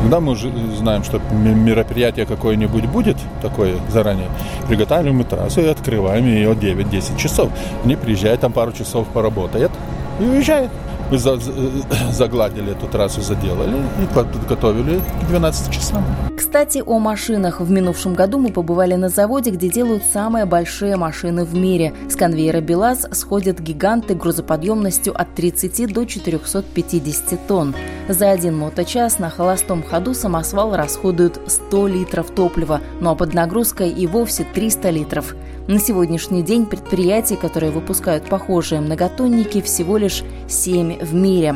Когда 0.00 0.20
мы 0.20 0.32
уже 0.32 0.50
знаем, 0.76 1.04
что 1.04 1.20
мероприятие 1.32 2.26
какое-нибудь 2.26 2.86
будет 2.86 3.16
такое 3.40 3.76
заранее, 3.88 4.28
приготавливаем 4.68 5.18
мы 5.18 5.24
трассу 5.24 5.60
и 5.60 5.66
открываем 5.66 6.26
ее 6.26 6.52
9-10 6.52 7.18
часов. 7.18 7.50
Они 7.84 7.96
приезжают, 7.96 8.40
там 8.40 8.52
пару 8.52 8.72
часов 8.72 9.06
поработают 9.08 9.72
и 10.20 10.24
уезжают. 10.24 10.70
Мы 11.12 11.18
за, 11.18 11.38
загладили 12.10 12.72
эту 12.72 12.86
трассу, 12.86 13.20
заделали 13.20 13.76
и 14.02 14.14
подготовили 14.14 14.98
к 14.98 15.28
12 15.28 15.70
часам. 15.70 16.02
Кстати, 16.34 16.82
о 16.84 16.98
машинах. 16.98 17.60
В 17.60 17.70
минувшем 17.70 18.14
году 18.14 18.38
мы 18.38 18.50
побывали 18.50 18.94
на 18.94 19.10
заводе, 19.10 19.50
где 19.50 19.68
делают 19.68 20.04
самые 20.10 20.46
большие 20.46 20.96
машины 20.96 21.44
в 21.44 21.54
мире. 21.54 21.92
С 22.08 22.16
конвейера 22.16 22.62
БелАЗ 22.62 23.08
сходят 23.12 23.60
гиганты 23.60 24.14
грузоподъемностью 24.14 25.12
от 25.14 25.34
30 25.34 25.92
до 25.92 26.06
450 26.06 27.46
тонн. 27.46 27.74
За 28.08 28.30
один 28.30 28.56
моточас 28.56 29.18
на 29.18 29.28
холостом 29.28 29.82
ходу 29.82 30.14
самосвал 30.14 30.74
расходует 30.74 31.38
100 31.46 31.88
литров 31.88 32.30
топлива, 32.30 32.80
ну 33.00 33.10
а 33.10 33.14
под 33.14 33.34
нагрузкой 33.34 33.90
и 33.90 34.06
вовсе 34.06 34.44
300 34.44 34.88
литров. 34.88 35.34
На 35.68 35.78
сегодняшний 35.78 36.42
день 36.42 36.66
предприятий, 36.66 37.36
которые 37.36 37.70
выпускают 37.70 38.28
похожие 38.28 38.80
многотонники, 38.80 39.60
всего 39.60 39.96
лишь 39.96 40.24
7 40.48 40.98
в 40.98 41.14
мире. 41.14 41.54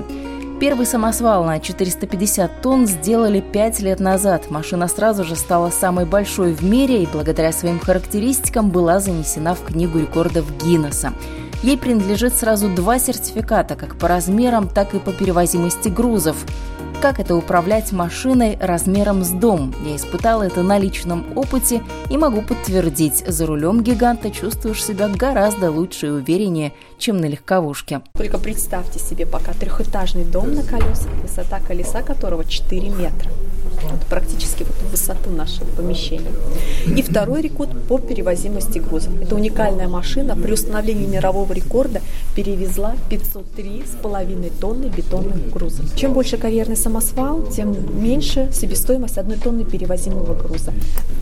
Первый 0.61 0.87
самосвал 0.87 1.45
на 1.45 1.59
450 1.59 2.63
тонн 2.63 2.87
сделали 2.87 3.41
5 3.41 3.81
лет 3.81 3.99
назад. 3.99 4.49
Машина 4.49 4.87
сразу 4.87 5.25
же 5.25 5.35
стала 5.35 5.71
самой 5.71 6.07
большой 6.07 6.53
в 6.53 6.63
мире 6.63 7.03
и 7.03 7.09
благодаря 7.13 7.51
своим 7.51 7.81
характеристикам 7.81 8.71
была 8.71 9.01
занесена 9.01 9.57
в 9.57 9.65
Книгу 9.65 9.99
рекордов 9.99 10.47
Гиннесса. 10.65 11.13
Ей 11.65 11.77
принадлежит 11.77 12.33
сразу 12.33 12.69
два 12.69 13.01
сертификата, 13.01 13.75
как 13.75 13.97
по 13.97 14.07
размерам, 14.07 14.69
так 14.69 14.95
и 14.95 15.01
по 15.01 15.13
перевозимости 15.13 15.89
грузов. 15.89 16.37
Как 17.01 17.21
это 17.21 17.37
управлять 17.37 17.93
машиной 17.93 18.57
размером 18.59 19.23
с 19.23 19.29
дом? 19.29 19.75
Я 19.85 19.97
испытала 19.97 20.45
это 20.45 20.63
на 20.63 20.79
личном 20.79 21.27
опыте 21.37 21.83
и 22.09 22.17
могу 22.17 22.41
подтвердить, 22.41 23.23
за 23.27 23.45
рулем 23.45 23.83
гиганта 23.83 24.31
чувствуешь 24.31 24.83
себя 24.83 25.09
гораздо 25.09 25.71
лучше 25.71 26.07
и 26.07 26.11
увереннее, 26.11 26.73
чем 26.99 27.19
на 27.19 27.27
легковушке. 27.27 28.01
Только 28.15 28.39
представьте 28.39 28.99
себе 28.99 29.27
пока 29.27 29.53
трехэтажный 29.53 30.25
дом 30.25 30.55
на 30.55 30.63
колесах, 30.63 31.13
высота 31.23 31.61
колеса 31.61 32.01
которого 32.03 32.45
4 32.45 32.89
метра. 32.89 33.31
Вот 33.83 34.01
практически 34.09 34.65
вот 34.65 34.77
высоту 34.91 35.31
нашего 35.31 35.67
помещения. 35.77 36.33
И 36.87 37.03
второй 37.03 37.43
рекорд 37.43 37.71
по 37.87 37.99
перевозимости 37.99 38.79
грузов. 38.79 39.21
Это 39.21 39.35
уникальная 39.35 39.89
машина 39.89 40.35
при 40.35 40.53
установлении 40.53 41.07
мирового 41.07 41.53
рекорда 41.53 42.01
перевезла 42.35 42.95
503,5 43.11 44.53
тонны 44.61 44.87
бетонных 44.87 45.51
грузов. 45.51 45.95
Чем 45.95 46.15
больше 46.15 46.37
карьерный 46.37 46.77
самосвал, 46.87 47.43
тем 47.43 47.75
меньше 48.01 48.49
себестоимость 48.53 49.19
одной 49.19 49.39
тонны 49.39 49.65
перевозимого 49.65 50.35
груза. 50.35 50.73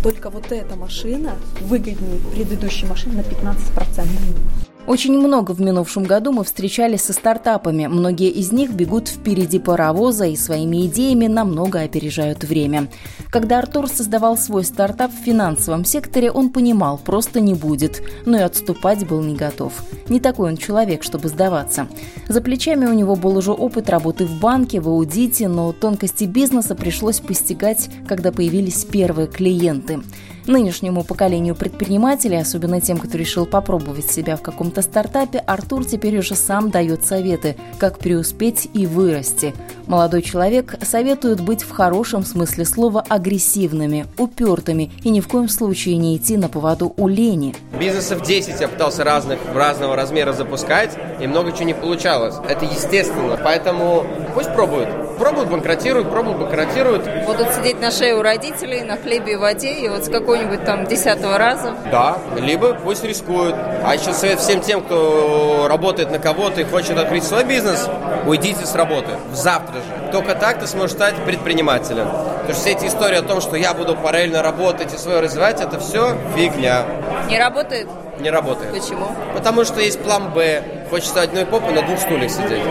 Только 0.02 0.28
вот 0.28 0.52
эта 0.52 0.76
машина 0.76 1.36
выгоднее 1.62 2.20
предыдущей 2.34 2.84
машины 2.84 3.14
на 3.14 3.20
15%. 3.20 4.63
Очень 4.86 5.18
много 5.18 5.52
в 5.52 5.62
минувшем 5.62 6.04
году 6.04 6.30
мы 6.30 6.44
встречались 6.44 7.00
со 7.00 7.14
стартапами. 7.14 7.86
Многие 7.86 8.28
из 8.28 8.52
них 8.52 8.72
бегут 8.72 9.08
впереди 9.08 9.58
паровоза 9.58 10.26
и 10.26 10.36
своими 10.36 10.86
идеями 10.86 11.26
намного 11.26 11.80
опережают 11.80 12.44
время. 12.44 12.88
Когда 13.30 13.60
Артур 13.60 13.88
создавал 13.88 14.36
свой 14.36 14.62
стартап 14.62 15.10
в 15.10 15.24
финансовом 15.24 15.86
секторе, 15.86 16.30
он 16.30 16.50
понимал, 16.50 16.98
просто 16.98 17.40
не 17.40 17.54
будет, 17.54 18.02
но 18.26 18.36
и 18.36 18.42
отступать 18.42 19.06
был 19.06 19.22
не 19.22 19.34
готов. 19.34 19.72
Не 20.10 20.20
такой 20.20 20.50
он 20.50 20.58
человек, 20.58 21.02
чтобы 21.02 21.28
сдаваться. 21.28 21.88
За 22.28 22.42
плечами 22.42 22.84
у 22.84 22.92
него 22.92 23.16
был 23.16 23.38
уже 23.38 23.52
опыт 23.52 23.88
работы 23.88 24.26
в 24.26 24.38
банке, 24.38 24.80
в 24.80 24.88
аудите, 24.90 25.48
но 25.48 25.72
тонкости 25.72 26.24
бизнеса 26.24 26.74
пришлось 26.74 27.20
постигать, 27.20 27.88
когда 28.06 28.32
появились 28.32 28.84
первые 28.84 29.28
клиенты. 29.28 30.02
Нынешнему 30.46 31.04
поколению 31.04 31.54
предпринимателей, 31.54 32.36
особенно 32.36 32.78
тем, 32.80 32.98
кто 32.98 33.16
решил 33.16 33.46
попробовать 33.46 34.10
себя 34.10 34.36
в 34.36 34.42
каком-то 34.42 34.82
стартапе, 34.82 35.38
Артур 35.38 35.86
теперь 35.86 36.18
уже 36.18 36.34
сам 36.34 36.70
дает 36.70 37.04
советы, 37.06 37.56
как 37.78 37.98
преуспеть 37.98 38.68
и 38.74 38.86
вырасти. 38.86 39.54
Молодой 39.86 40.20
человек 40.20 40.76
советует 40.82 41.40
быть 41.40 41.62
в 41.62 41.70
хорошем 41.70 42.24
смысле 42.24 42.66
слова 42.66 43.02
агрессивными, 43.08 44.06
упертыми 44.18 44.92
и 45.02 45.08
ни 45.08 45.20
в 45.20 45.28
коем 45.28 45.48
случае 45.48 45.96
не 45.96 46.16
идти 46.16 46.36
на 46.36 46.48
поводу 46.48 46.92
у 46.96 47.08
лени. 47.08 47.54
Бизнесов 47.78 48.22
10 48.22 48.60
я 48.60 48.68
пытался 48.68 49.02
разных, 49.02 49.38
разного 49.54 49.96
размера 49.96 50.32
запускать, 50.32 50.90
и 51.20 51.26
много 51.26 51.52
чего 51.52 51.64
не 51.64 51.74
получалось. 51.74 52.34
Это 52.48 52.66
естественно, 52.66 53.38
поэтому 53.42 54.04
пусть 54.34 54.52
пробуют. 54.54 54.88
Пробуют, 55.18 55.48
банкротируют, 55.48 56.10
пробуют, 56.10 56.38
банкротируют. 56.38 57.08
Будут 57.26 57.52
сидеть 57.54 57.80
на 57.80 57.90
шее 57.90 58.16
у 58.16 58.22
родителей, 58.22 58.82
на 58.82 58.96
хлебе 58.96 59.34
и 59.34 59.36
воде, 59.36 59.72
и 59.72 59.88
вот 59.88 60.04
с 60.04 60.08
какого-нибудь 60.08 60.64
там 60.64 60.86
десятого 60.86 61.38
раза. 61.38 61.74
Да, 61.90 62.18
либо 62.36 62.74
пусть 62.74 63.04
рискуют. 63.04 63.54
А 63.84 63.94
еще 63.94 64.12
совет 64.12 64.40
всем 64.40 64.60
тем, 64.60 64.82
кто 64.82 65.66
работает 65.68 66.10
на 66.10 66.18
кого-то 66.18 66.60
и 66.60 66.64
хочет 66.64 66.98
открыть 66.98 67.24
свой 67.24 67.44
бизнес, 67.44 67.88
уйдите 68.26 68.66
с 68.66 68.74
работы. 68.74 69.12
Завтра 69.32 69.76
же. 69.76 70.12
Только 70.12 70.34
так 70.34 70.58
ты 70.58 70.66
сможешь 70.66 70.92
стать 70.92 71.14
предпринимателем. 71.24 72.08
Потому 72.08 72.52
что 72.52 72.60
все 72.60 72.72
эти 72.72 72.86
истории 72.86 73.18
о 73.18 73.22
том, 73.22 73.40
что 73.40 73.56
я 73.56 73.72
буду 73.72 73.96
параллельно 73.96 74.42
работать 74.42 74.92
и 74.92 74.98
свое 74.98 75.20
развивать, 75.20 75.60
это 75.60 75.78
все 75.80 76.16
фигня. 76.36 76.84
Не 77.28 77.38
работает? 77.38 77.88
Не 78.20 78.30
работает. 78.30 78.72
Почему? 78.72 79.06
Потому 79.34 79.64
что 79.64 79.80
есть 79.80 80.00
план 80.02 80.30
Б. 80.32 80.62
Хочется 80.90 81.22
одной 81.22 81.46
попы 81.46 81.72
на 81.72 81.82
двух 81.82 81.98
стульях 81.98 82.30
сидеть. 82.30 82.62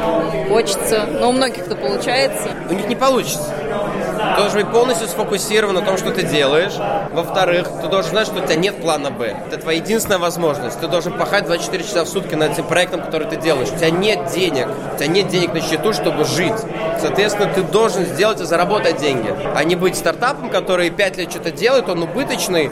Хочется, 0.48 1.06
но 1.20 1.30
у 1.30 1.32
многих-то 1.32 1.76
получается. 1.76 2.50
У 2.70 2.74
них 2.74 2.88
не 2.88 2.96
получится. 2.96 3.54
Ты 4.36 4.42
должен 4.42 4.62
быть 4.62 4.72
полностью 4.72 5.08
сфокусирован 5.08 5.76
на 5.76 5.82
том, 5.82 5.98
что 5.98 6.12
ты 6.12 6.24
делаешь. 6.24 6.74
Во-вторых, 7.12 7.68
ты 7.82 7.88
должен 7.88 8.12
знать, 8.12 8.28
что 8.28 8.42
у 8.42 8.46
тебя 8.46 8.56
нет 8.56 8.82
плана 8.82 9.12
Б. 9.12 9.36
Это 9.48 9.58
твоя 9.58 9.80
единственная 9.80 10.20
возможность. 10.20 10.80
Ты 10.80 10.88
должен 10.88 11.14
пахать 11.14 11.46
24 11.46 11.84
часа 11.84 12.04
в 12.04 12.08
сутки 12.08 12.36
над 12.36 12.54
этим 12.54 12.66
проектом, 12.66 13.02
который 13.02 13.28
ты 13.28 13.36
делаешь. 13.36 13.70
У 13.72 13.78
тебя 13.78 13.90
нет 13.90 14.32
денег. 14.34 14.68
У 14.94 14.98
тебя 14.98 15.08
нет 15.08 15.28
денег 15.28 15.54
на 15.54 15.62
счету, 15.62 15.94
чтобы 15.94 16.24
жить. 16.26 16.54
Соответственно, 17.00 17.52
ты 17.54 17.64
должен 17.64 18.06
сделать 18.06 18.40
и 18.42 18.46
заработать 18.46 18.98
деньги. 18.98 19.34
А 19.56 19.64
не 19.64 19.76
быть 19.76 19.96
стартапом, 19.96 20.50
который 20.50 20.90
5 20.90 21.18
лет 21.18 21.32
что-то 21.32 21.52
делает, 21.52 21.90
он 21.90 22.04
убыточный, 22.04 22.72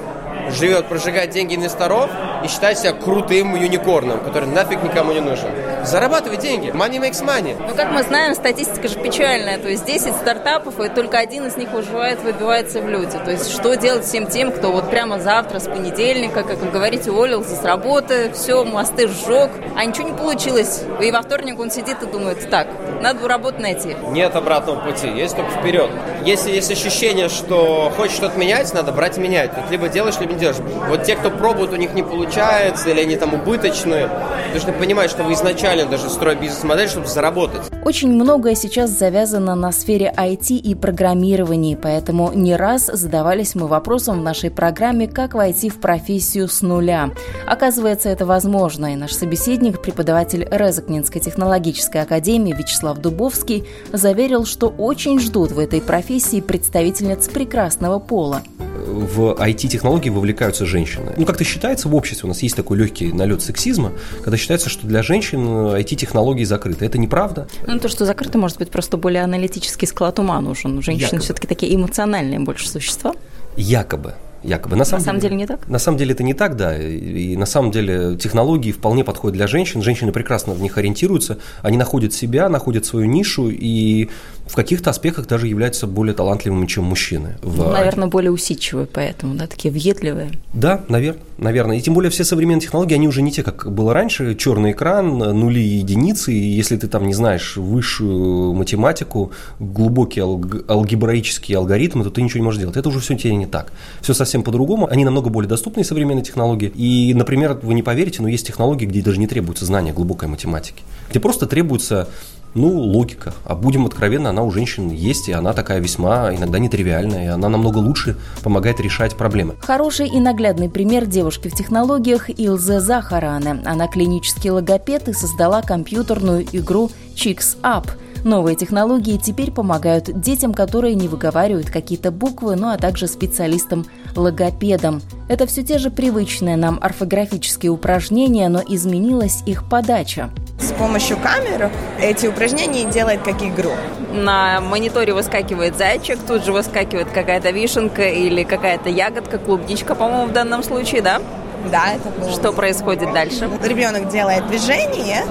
живет, 0.50 0.88
прожигает 0.88 1.32
деньги 1.32 1.56
инвесторов 1.56 2.10
и 2.44 2.48
считает 2.48 2.78
себя 2.78 2.94
крутым 2.94 3.56
юникорном, 3.56 4.20
который 4.20 4.50
нафиг 4.50 4.84
никому 4.84 5.12
не 5.12 5.22
нужен. 5.22 5.50
Зарабатывай 5.84 6.38
деньги. 6.38 6.70
Money 6.70 7.00
makes 7.00 7.24
money. 7.26 7.56
Ну, 7.68 7.76
как 7.76 7.92
мы 7.92 8.04
знаем, 8.04 8.36
статистика 8.36 8.88
же 8.88 9.00
печальная. 9.00 9.58
То 9.58 9.70
есть 9.70 9.86
10 9.86 10.16
стартапов, 10.16 10.80
и 10.80 10.90
только 10.90 11.18
один 11.18 11.48
из 11.48 11.58
них 11.58 11.72
выживает, 11.72 12.22
выбивается 12.22 12.82
в 12.82 12.90
люди. 12.90 13.18
То 13.24 13.32
есть 13.32 13.52
что 13.52 13.76
делать 13.76 14.06
всем 14.06 14.28
тем, 14.28 14.52
кто 14.52 14.72
вот 14.72 14.90
прямо 14.90 15.20
завтра, 15.20 15.60
с 15.60 15.68
понедельника, 15.68 16.44
как 16.44 16.58
вы 16.60 16.70
говорите, 16.70 17.12
уволился 17.12 17.56
с 17.56 17.64
работы, 17.64 18.32
все, 18.34 18.64
мосты 18.64 19.08
сжег, 19.08 19.50
а 19.76 19.86
ничего 19.86 20.10
не 20.10 20.14
получилось. 20.14 20.84
И 21.02 21.12
во 21.12 21.22
вторник 21.22 21.60
он 21.60 21.72
сидит 21.72 22.02
и 22.04 22.06
думает, 22.06 22.50
так, 22.50 22.68
надо 23.02 23.28
работу 23.28 23.62
найти. 23.62 23.96
Нет 24.10 24.36
обратного 24.36 24.80
пути, 24.80 25.08
есть 25.08 25.36
только 25.36 25.52
вперед. 25.52 25.90
Если 26.24 26.52
есть 26.52 26.72
ощущение, 26.72 27.30
что 27.30 27.92
хочешь 27.96 28.16
что-то 28.16 28.38
менять, 28.38 28.72
надо 28.74 28.92
брать 28.92 29.18
и 29.18 29.22
менять. 29.22 29.56
Тут 29.56 29.72
либо 29.72 29.90
делаешь, 29.90 30.20
не 30.26 30.36
делаешь. 30.36 30.60
Вот 30.88 31.04
те, 31.04 31.16
кто 31.16 31.30
пробует, 31.30 31.72
у 31.72 31.76
них 31.76 31.94
не 31.94 32.04
получается, 32.04 32.90
или 32.90 33.02
они 33.02 33.16
там 33.16 33.34
убыточные, 33.34 34.10
нужно 34.54 34.74
понимать, 34.74 35.10
что 35.10 35.24
вы 35.24 35.34
изначально 35.34 35.86
даже 35.86 36.10
строя 36.10 36.36
бизнес-модель, 36.36 36.90
чтобы 36.90 37.08
заработать. 37.08 37.62
Очень 37.84 38.14
многое 38.14 38.54
сейчас 38.54 38.92
завязано 38.92 39.56
на 39.56 39.72
сфере 39.72 40.14
IT 40.16 40.56
и 40.56 40.76
программирования, 40.76 41.76
поэтому 41.76 42.32
не 42.32 42.56
раз 42.56 42.92
задавались 42.94 43.56
мы 43.56 43.66
вопросом 43.66 44.20
в 44.20 44.24
нашей 44.24 44.52
программе, 44.52 45.08
как 45.08 45.34
войти 45.34 45.70
в 45.70 45.78
профессию 45.78 46.48
с 46.48 46.62
нуля. 46.62 47.10
Оказывается, 47.48 48.10
это 48.10 48.28
возможно, 48.28 48.94
и 48.94 48.96
наш 48.96 49.14
собеседник, 49.14 49.82
преподаватель 49.82 50.48
Резакнинской 50.52 51.22
технологической 51.22 52.02
академии 52.02 52.54
Вячеслав 52.54 53.00
Дубовский, 53.00 53.64
заверил, 53.92 54.46
что 54.46 54.68
очень 54.68 55.20
ждут 55.20 55.52
в 55.52 55.58
этой 55.58 55.82
профессии 55.82 56.40
представительниц 56.40 57.30
прекрасного 57.30 57.98
пола 57.98 58.44
в 58.92 59.36
IT-технологии 59.40 60.10
вовлекаются 60.10 60.66
женщины. 60.66 61.14
Ну, 61.18 61.26
как-то 61.26 61.44
считается 61.44 61.88
в 61.88 61.96
обществе, 61.96 62.28
у 62.28 62.30
нас 62.30 62.42
есть 62.44 62.56
такой 62.56 62.78
легкий 62.78 63.12
налет 63.12 63.42
сексизма, 63.42 63.94
когда 64.24 64.38
считается, 64.38 64.70
что 64.70 64.88
для 64.88 65.04
женщин 65.04 65.46
IT-технологии 65.48 66.44
закрыты. 66.44 66.86
Это 66.86 66.98
неправда. 66.98 67.48
Ну, 67.72 67.80
то, 67.80 67.88
что 67.88 68.06
закрыто, 68.06 68.38
может 68.38 68.58
быть, 68.58 68.70
просто 68.70 68.98
более 68.98 69.24
аналитический 69.24 69.88
склад 69.88 70.20
ума 70.20 70.40
нужен. 70.42 70.82
Женщины 70.82 71.20
все-таки 71.22 71.48
такие 71.48 71.74
эмоциональные 71.76 72.40
больше 72.40 72.70
существа. 72.70 73.14
Якобы 73.56 74.14
якобы. 74.44 74.76
На 74.76 74.86
самом, 74.86 75.02
на 75.02 75.06
самом 75.06 75.20
деле, 75.20 75.30
деле 75.36 75.42
не 75.42 75.48
так? 75.48 75.68
На 75.68 75.80
самом 75.80 75.98
деле 75.98 76.14
это 76.14 76.24
не 76.24 76.34
так, 76.34 76.56
да. 76.56 76.78
И, 76.78 77.34
и 77.34 77.38
на 77.38 77.46
самом 77.46 77.72
деле 77.72 78.16
технологии 78.18 78.72
вполне 78.72 79.04
подходят 79.04 79.36
для 79.36 79.48
женщин. 79.48 79.82
Женщины 79.82 80.12
прекрасно 80.12 80.54
в 80.54 80.62
них 80.62 80.78
ориентируются. 80.78 81.38
Они 81.62 81.78
находят 81.78 82.14
себя, 82.14 82.50
находят 82.50 82.86
свою 82.86 83.06
нишу 83.06 83.50
и 83.50 84.10
в 84.52 84.56
каких-то 84.56 84.90
аспектах 84.90 85.28
даже 85.28 85.48
являются 85.48 85.88
более 85.88 86.14
талантливыми, 86.14 86.66
чем 86.66 86.84
мужчины. 86.84 87.38
В... 87.42 87.56
Ну, 87.56 87.72
наверное, 87.72 88.10
более 88.10 88.32
усидчивые 88.32 88.86
поэтому, 88.86 89.36
да, 89.36 89.48
такие 89.48 89.72
въедливые. 89.72 90.32
Да, 90.54 90.84
наверное, 90.90 91.22
наверное. 91.38 91.78
И 91.78 91.82
тем 91.82 91.94
более 91.94 92.12
все 92.12 92.26
современные 92.26 92.60
технологии, 92.60 92.96
они 92.96 93.08
уже 93.08 93.22
не 93.22 93.32
те, 93.32 93.44
как 93.44 93.72
было 93.72 93.94
раньше. 93.94 94.36
Черный 94.36 94.74
экран, 94.74 95.18
нули 95.18 95.62
и 95.62 95.78
единицы. 95.78 96.34
И 96.34 96.38
если 96.38 96.76
ты 96.76 96.90
там 96.90 97.08
не 97.08 97.14
знаешь 97.14 97.56
высшую 97.56 98.54
математику, 98.54 99.32
глубокие 99.62 100.24
алг... 100.24 100.70
алгебраические 100.70 101.58
алгоритмы, 101.58 102.04
то 102.04 102.10
ты 102.10 102.22
ничего 102.22 102.40
не 102.40 102.44
можешь 102.44 102.60
делать. 102.60 102.76
Это 102.76 102.90
уже 102.90 103.00
все 103.00 103.16
тебе 103.16 103.34
не 103.38 103.46
так. 103.46 103.72
Все 104.02 104.14
совсем 104.14 104.44
по-другому. 104.44 104.86
Они 104.92 105.06
намного 105.06 105.30
более 105.30 105.48
доступные 105.48 105.86
современные 105.86 106.26
технологии. 106.26 106.74
И, 106.76 107.14
например, 107.14 107.58
вы 107.62 107.74
не 107.74 107.84
поверите, 107.84 108.22
но 108.22 108.28
есть 108.28 108.46
технологии, 108.46 108.86
где 108.86 109.02
даже 109.02 109.18
не 109.18 109.28
требуется 109.28 109.64
знания 109.64 109.94
глубокой 109.94 110.28
математики. 110.28 110.84
Где 111.10 111.22
просто 111.22 111.48
требуется 111.48 112.10
Ну, 112.54 112.70
логика. 112.80 113.34
А 113.46 113.56
будем 113.56 113.86
откровенны, 113.86 114.28
она 114.28 114.44
у 114.44 114.52
женщин 114.52 114.90
есть, 114.90 115.30
и 115.30 115.32
она 115.32 115.54
такая 115.54 115.80
весьма 115.80 116.34
иногда 116.36 116.60
нетривиальная, 116.60 117.26
и 117.26 117.28
она 117.28 117.50
намного 117.50 117.78
лучше 117.78 118.18
помогает 118.44 118.80
решать 118.80 119.16
проблемы. 119.16 119.56
Хороший 119.62 120.08
и 120.08 120.20
наглядный 120.20 120.70
пример 120.70 121.06
девушки 121.06 121.48
в 121.48 121.56
технологиях 121.56 122.30
Илзе 122.30 122.80
Захаране. 122.80 123.62
Она 123.66 123.88
клинический 123.88 124.50
логопед 124.50 125.08
и 125.08 125.14
создала 125.14 125.62
компьютерную 125.62 126.46
игру 126.52 126.90
Chicks 127.16 127.58
Up– 127.62 127.86
Новые 128.24 128.56
технологии 128.56 129.18
теперь 129.18 129.52
помогают 129.52 130.22
детям, 130.22 130.54
которые 130.54 130.94
не 130.94 131.08
выговаривают 131.08 131.70
какие-то 131.70 132.12
буквы, 132.12 132.56
ну 132.56 132.70
а 132.70 132.78
также 132.78 133.08
специалистам-логопедам. 133.08 135.02
Это 135.28 135.48
все 135.48 135.64
те 135.64 135.80
же 135.80 135.90
привычные 135.90 136.56
нам 136.56 136.78
орфографические 136.82 137.72
упражнения, 137.72 138.48
но 138.50 138.62
изменилась 138.66 139.42
их 139.46 139.68
подача. 139.68 140.30
С 140.60 140.72
помощью 140.74 141.18
камеры 141.18 141.72
эти 142.00 142.28
упражнения 142.28 142.86
делает 142.86 143.24
как 143.24 143.42
игру. 143.42 143.72
На 144.14 144.62
мониторе 144.62 145.14
выскакивает 145.14 145.78
зайчик, 145.78 146.20
тут 146.28 146.46
же 146.46 146.52
выскакивает 146.52 147.08
какая-то 147.10 147.50
вишенка 147.50 148.04
или 148.04 148.44
какая-то 148.44 148.90
ягодка, 148.90 149.40
клубничка, 149.40 149.96
по-моему, 149.96 150.28
в 150.28 150.34
данном 150.34 150.64
случае, 150.64 151.02
да? 151.02 151.22
Да, 151.70 151.94
это 151.94 152.10
было. 152.10 152.32
Что 152.32 152.52
происходит 152.52 153.14
дальше? 153.14 153.50
Ребенок 153.64 154.10
делает 154.10 154.48
движение, 154.48 155.24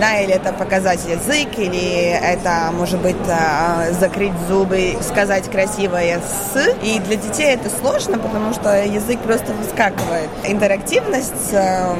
да, 0.00 0.18
или 0.20 0.34
это 0.34 0.52
показать 0.52 1.00
язык, 1.06 1.58
или 1.58 2.10
это, 2.10 2.70
может 2.72 3.00
быть, 3.00 3.16
а, 3.28 3.92
закрыть 3.92 4.32
зубы, 4.48 4.96
сказать 5.02 5.50
красивое 5.50 6.20
«с». 6.52 6.74
И 6.82 6.98
для 7.00 7.16
детей 7.16 7.54
это 7.54 7.70
сложно, 7.70 8.18
потому 8.18 8.52
что 8.52 8.84
язык 8.84 9.20
просто 9.20 9.52
выскакивает. 9.52 10.30
Интерактивность, 10.44 11.52
эм, 11.52 11.98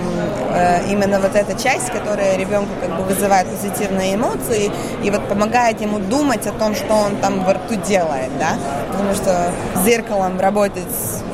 э, 0.50 0.90
именно 0.90 1.20
вот 1.20 1.34
эта 1.34 1.54
часть, 1.60 1.90
которая 1.90 2.36
ребенку 2.36 2.70
как 2.80 2.96
бы 2.96 3.04
вызывает 3.04 3.46
позитивные 3.48 4.14
эмоции 4.14 4.70
и 5.02 5.10
вот 5.10 5.28
помогает 5.28 5.80
ему 5.80 5.98
думать 5.98 6.46
о 6.46 6.52
том, 6.52 6.74
что 6.74 6.94
он 6.94 7.16
там 7.16 7.44
во 7.44 7.54
рту 7.54 7.74
делает, 7.76 8.30
да, 8.38 8.56
потому 8.90 9.14
что 9.14 9.52
зеркалом 9.84 10.40
работать 10.40 10.82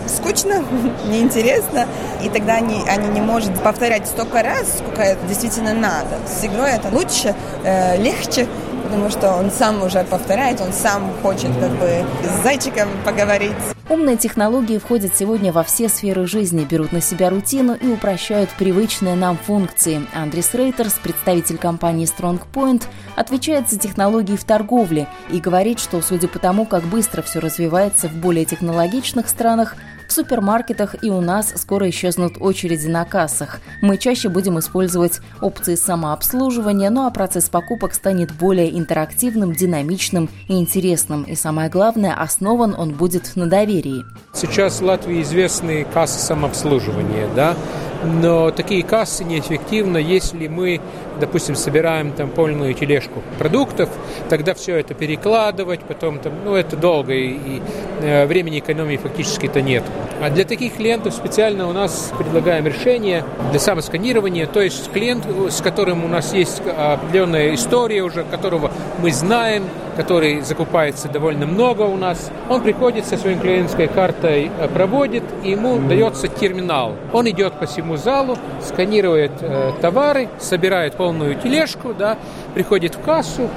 скучно, 0.07 0.65
неинтересно, 1.07 1.87
и 2.23 2.29
тогда 2.43 2.57
они, 2.57 2.83
они 2.89 3.09
не 3.09 3.21
могут 3.21 3.55
повторять 3.63 4.09
столько 4.09 4.43
раз, 4.43 4.79
сколько 4.79 5.03
это 5.03 5.25
действительно 5.29 5.75
надо. 5.75 6.19
С 6.27 6.45
игрой 6.45 6.73
это 6.73 6.89
лучше, 6.89 7.37
э, 7.63 7.97
легче, 8.03 8.49
потому 8.83 9.11
что 9.11 9.33
он 9.35 9.53
сам 9.53 9.81
уже 9.81 10.03
повторяет, 10.03 10.61
он 10.61 10.73
сам 10.73 11.13
хочет 11.23 11.51
как 11.61 11.71
бы 11.71 12.05
с 12.25 12.43
зайчиком 12.43 12.89
поговорить. 13.05 13.53
Умные 13.89 14.17
технологии 14.17 14.79
входят 14.79 15.17
сегодня 15.17 15.53
во 15.53 15.63
все 15.63 15.89
сферы 15.89 16.27
жизни, 16.27 16.65
берут 16.65 16.91
на 16.91 17.01
себя 17.01 17.31
рутину 17.31 17.75
и 17.75 17.87
упрощают 17.87 18.51
привычные 18.51 19.15
нам 19.15 19.37
функции. 19.37 20.05
Андрис 20.13 20.53
Рейтерс, 20.55 20.95
представитель 20.95 21.59
компании 21.59 22.09
StrongPoint, 22.09 22.83
отвечает 23.15 23.71
за 23.71 23.79
технологии 23.79 24.37
в 24.37 24.45
торговле 24.45 25.07
и 25.31 25.39
говорит, 25.39 25.79
что 25.79 26.01
судя 26.01 26.27
по 26.27 26.41
тому, 26.41 26.67
как 26.67 26.83
быстро 26.85 27.23
все 27.23 27.39
развивается 27.39 28.09
в 28.09 28.15
более 28.15 28.47
технологичных 28.47 29.29
странах, 29.29 29.77
в 30.12 30.14
супермаркетах 30.14 31.02
и 31.02 31.09
у 31.09 31.23
нас 31.23 31.54
скоро 31.57 31.88
исчезнут 31.88 32.35
очереди 32.38 32.87
на 32.87 33.07
кассах. 33.07 33.62
Мы 33.81 33.97
чаще 33.97 34.28
будем 34.28 34.59
использовать 34.59 35.21
опции 35.40 35.75
самообслуживания, 35.75 36.90
ну 36.90 37.07
а 37.07 37.11
процесс 37.11 37.49
покупок 37.49 37.95
станет 37.95 38.31
более 38.31 38.78
интерактивным, 38.78 39.54
динамичным 39.54 40.28
и 40.49 40.61
интересным. 40.61 41.23
И 41.23 41.35
самое 41.35 41.71
главное, 41.71 42.12
основан 42.12 42.75
он 42.76 42.90
будет 42.90 43.37
на 43.37 43.47
доверии. 43.47 44.04
Сейчас 44.35 44.83
в 44.83 44.85
Латвии 44.85 45.23
известны 45.23 45.87
кассы 45.95 46.19
самообслуживания, 46.19 47.26
да, 47.35 47.57
но 48.05 48.51
такие 48.51 48.83
кассы 48.83 49.25
неэффективны, 49.25 49.99
если 49.99 50.49
мы, 50.49 50.81
допустим, 51.21 51.55
собираем 51.55 52.13
там 52.13 52.31
полную 52.31 52.75
тележку 52.75 53.23
продуктов, 53.39 53.89
тогда 54.29 54.55
все 54.55 54.77
это 54.77 54.95
перекладывать, 54.95 55.81
потом 55.81 56.19
там, 56.19 56.33
ну, 56.45 56.55
это 56.55 56.77
долго, 56.77 57.13
и, 57.13 57.31
и 57.31 57.63
э, 58.01 58.27
времени 58.27 58.59
экономии 58.59 58.97
фактически-то 58.97 59.63
нет. 59.63 59.85
А 60.21 60.31
для 60.31 60.45
таких 60.45 60.77
клиентов 60.77 61.15
специально 61.15 61.69
у 61.69 61.73
нас 61.73 62.13
предлагаем 62.19 62.67
решение 62.67 63.25
для 63.51 63.61
самосканирования, 63.61 64.47
то 64.47 64.61
есть 64.61 64.91
клиент, 64.93 65.27
с 65.51 65.61
которым 65.61 66.05
у 66.05 66.09
нас 66.09 66.33
есть 66.33 66.61
определенная 66.61 67.55
история 67.55 68.03
уже, 68.03 68.25
которого 68.25 68.73
мы 69.01 69.13
знаем, 69.13 69.65
который 69.97 70.41
закупается 70.41 71.09
довольно 71.09 71.47
много 71.47 71.83
у 71.83 71.97
нас, 71.97 72.31
он 72.49 72.63
приходит 72.63 73.07
со 73.07 73.17
своей 73.17 73.39
клиентской 73.39 73.89
картой, 73.89 74.51
э, 74.59 74.69
проводит, 74.69 75.25
и 75.43 75.51
ему 75.51 75.79
дается 75.89 76.29
терминал. 76.29 76.95
Он 77.13 77.29
идет 77.29 77.55
по 77.55 77.67
всему 77.67 77.97
залу, 77.97 78.37
сканирует 78.63 79.33
э, 79.41 79.73
товары, 79.81 80.29
собирает 80.38 80.95
полную 80.95 81.35
тележку, 81.35 81.95
да, 81.95 82.19
приходит 82.55 82.95
в 82.95 83.01
кассу 83.01 83.49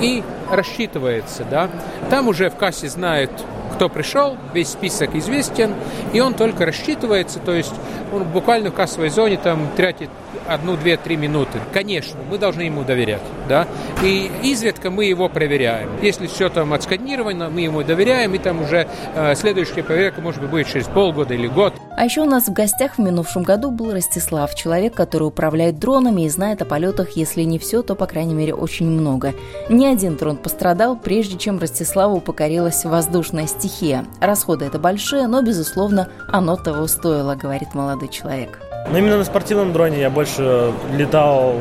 и 0.00 0.22
рассчитывается. 0.50 1.44
Да. 1.50 1.68
Там 2.10 2.28
уже 2.28 2.50
в 2.50 2.56
кассе 2.56 2.88
знают 2.88 3.30
кто 3.74 3.88
пришел, 3.88 4.36
весь 4.52 4.68
список 4.68 5.14
известен, 5.14 5.74
и 6.12 6.20
он 6.20 6.34
только 6.34 6.66
рассчитывается, 6.66 7.38
то 7.38 7.52
есть 7.52 7.74
он 8.12 8.24
буквально 8.24 8.70
в 8.70 8.74
кассовой 8.74 9.10
зоне 9.10 9.36
там 9.36 9.68
тратит 9.76 10.10
одну, 10.46 10.76
две, 10.76 10.96
три 10.96 11.16
минуты. 11.16 11.58
Конечно, 11.72 12.18
мы 12.30 12.38
должны 12.38 12.62
ему 12.62 12.82
доверять, 12.84 13.22
да, 13.48 13.66
и 14.02 14.30
изредка 14.42 14.90
мы 14.90 15.04
его 15.04 15.28
проверяем. 15.28 15.90
Если 16.02 16.26
все 16.26 16.48
там 16.48 16.72
отсканировано, 16.72 17.50
мы 17.50 17.62
ему 17.62 17.82
доверяем, 17.82 18.34
и 18.34 18.38
там 18.38 18.62
уже 18.62 18.88
э, 19.14 19.34
следующая 19.34 19.82
проверка, 19.82 20.20
может 20.20 20.40
быть, 20.40 20.50
будет 20.50 20.68
через 20.68 20.86
полгода 20.86 21.34
или 21.34 21.46
год. 21.46 21.74
А 21.98 22.04
еще 22.04 22.20
у 22.20 22.26
нас 22.26 22.46
в 22.46 22.52
гостях 22.52 22.92
в 22.94 22.98
минувшем 23.00 23.42
году 23.42 23.72
был 23.72 23.92
Ростислав, 23.92 24.54
человек, 24.54 24.94
который 24.94 25.24
управляет 25.24 25.80
дронами 25.80 26.22
и 26.22 26.28
знает 26.28 26.62
о 26.62 26.64
полетах, 26.64 27.16
если 27.16 27.42
не 27.42 27.58
все, 27.58 27.82
то, 27.82 27.96
по 27.96 28.06
крайней 28.06 28.34
мере, 28.34 28.54
очень 28.54 28.86
много. 28.86 29.34
Ни 29.68 29.84
один 29.84 30.14
дрон 30.14 30.36
пострадал, 30.36 30.94
прежде 30.96 31.36
чем 31.36 31.58
Ростиславу 31.58 32.20
покорилась 32.20 32.84
воздушная 32.84 33.48
стихия. 33.48 34.04
Расходы 34.20 34.66
это 34.66 34.78
большие, 34.78 35.26
но, 35.26 35.42
безусловно, 35.42 36.08
оно 36.28 36.54
того 36.54 36.86
стоило, 36.86 37.34
говорит 37.34 37.74
молодой 37.74 38.10
человек. 38.10 38.60
Но 38.92 38.96
именно 38.96 39.18
на 39.18 39.24
спортивном 39.24 39.72
дроне 39.72 39.98
я 39.98 40.08
больше 40.08 40.72
летал, 40.96 41.54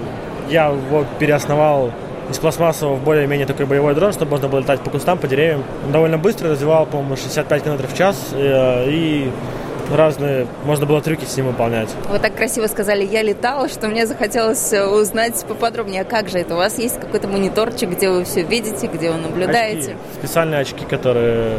я 0.51 0.67
его 0.67 1.03
переосновал 1.17 1.89
из 2.29 2.37
пластмассового 2.37 2.97
в 2.97 3.03
более-менее 3.03 3.47
такой 3.47 3.65
боевой 3.65 3.95
дрон, 3.95 4.13
чтобы 4.13 4.29
можно 4.31 4.49
было 4.49 4.59
летать 4.59 4.81
по 4.81 4.91
кустам, 4.91 5.17
по 5.17 5.27
деревьям. 5.27 5.63
Он 5.83 5.91
довольно 5.91 6.19
быстро 6.19 6.51
развивал, 6.51 6.85
по-моему, 6.85 7.15
65 7.15 7.63
км 7.63 7.87
в 7.87 7.97
час, 7.97 8.17
и, 8.35 8.83
и 8.87 9.31
разные, 9.95 10.47
можно 10.65 10.85
было 10.85 11.01
трюки 11.01 11.25
с 11.25 11.35
ним 11.37 11.47
выполнять. 11.47 11.89
Вы 12.09 12.19
так 12.19 12.35
красиво 12.35 12.67
сказали, 12.67 13.05
я 13.05 13.21
летал, 13.21 13.67
что 13.69 13.87
мне 13.87 14.05
захотелось 14.05 14.73
э, 14.73 14.85
узнать 14.85 15.45
поподробнее, 15.47 16.01
а 16.01 16.05
как 16.05 16.29
же 16.29 16.39
это? 16.39 16.55
У 16.55 16.57
вас 16.57 16.77
есть 16.77 16.99
какой-то 16.99 17.27
мониторчик, 17.27 17.89
где 17.89 18.09
вы 18.09 18.23
все 18.23 18.43
видите, 18.43 18.87
где 18.87 19.11
вы 19.11 19.17
наблюдаете? 19.17 19.91
Очки, 19.91 19.95
специальные 20.19 20.61
очки, 20.61 20.85
которые 20.85 21.57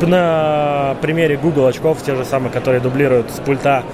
на 0.00 0.96
примере 1.00 1.36
Google 1.36 1.66
очков, 1.66 2.02
те 2.04 2.14
же 2.14 2.24
самые, 2.24 2.52
которые 2.52 2.80
дублируют 2.80 3.30
с 3.30 3.38
пульта 3.40 3.84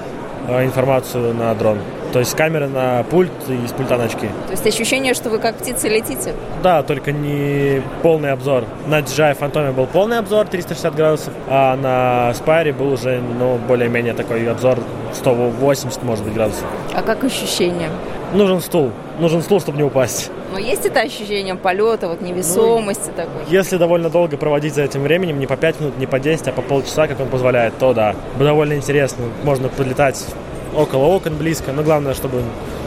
Э, 0.49 0.64
информацию 0.64 1.35
на 1.35 1.55
дрон. 1.55 1.79
То 2.12 2.18
есть 2.18 2.35
камера 2.35 2.66
на 2.66 3.05
пульт 3.05 3.31
и 3.49 3.66
с 3.66 3.73
пульта 3.73 3.96
на 3.96 4.05
очки. 4.05 4.29
То 4.46 4.53
есть 4.53 4.66
ощущение, 4.66 5.14
что 5.14 5.31
вы 5.31 5.38
как 5.38 5.57
птица 5.57 5.88
летите? 5.88 6.35
Да, 6.62 6.83
только 6.83 7.12
не 7.12 7.83
полный 8.03 8.33
обзор. 8.33 8.64
На 8.88 9.01
DJI 9.01 9.38
Phantom 9.38 9.73
был 9.73 9.87
полный 9.87 10.18
обзор 10.18 10.49
360 10.49 10.94
градусов, 10.94 11.33
а 11.49 11.77
на 11.77 12.33
Spire 12.33 12.73
был 12.73 12.92
уже, 12.92 13.20
ну, 13.38 13.59
более-менее 13.68 14.14
такой 14.14 14.49
обзор 14.51 14.79
180, 15.14 16.03
может 16.03 16.25
быть, 16.25 16.35
градусов. 16.35 16.64
А 16.94 17.03
как 17.03 17.23
ощущение? 17.23 17.90
Нужен 18.33 18.61
стул. 18.61 18.90
Нужен 19.18 19.42
стул, 19.42 19.61
чтобы 19.61 19.79
не 19.79 19.85
упасть. 19.85 20.31
Но 20.53 20.59
есть 20.59 20.85
это 20.85 21.01
ощущение 21.01 21.55
полета, 21.55 22.09
вот 22.09 22.20
невесомости 22.20 23.09
ну, 23.09 23.12
такой? 23.25 23.42
Если 23.49 23.77
довольно 23.77 24.11
долго 24.11 24.37
проводить 24.37 24.75
за 24.75 24.83
этим 24.83 25.03
временем, 25.03 25.38
не 25.38 25.46
по 25.46 25.57
5 25.57 25.81
минут, 25.81 25.99
не 25.99 26.07
по 26.07 26.18
10, 26.18 26.49
а 26.49 26.53
по 26.53 26.62
полчаса, 26.62 27.07
как 27.07 27.20
он 27.20 27.29
позволяет, 27.29 27.79
то 27.79 27.92
да. 27.92 28.16
Довольно 28.38 28.75
интересно. 28.75 29.25
Можно 29.44 29.68
подлетать 29.68 30.25
около 30.74 31.06
окон, 31.06 31.37
близко, 31.37 31.72
но 31.72 31.83
главное, 31.83 32.14
чтобы 32.14 32.42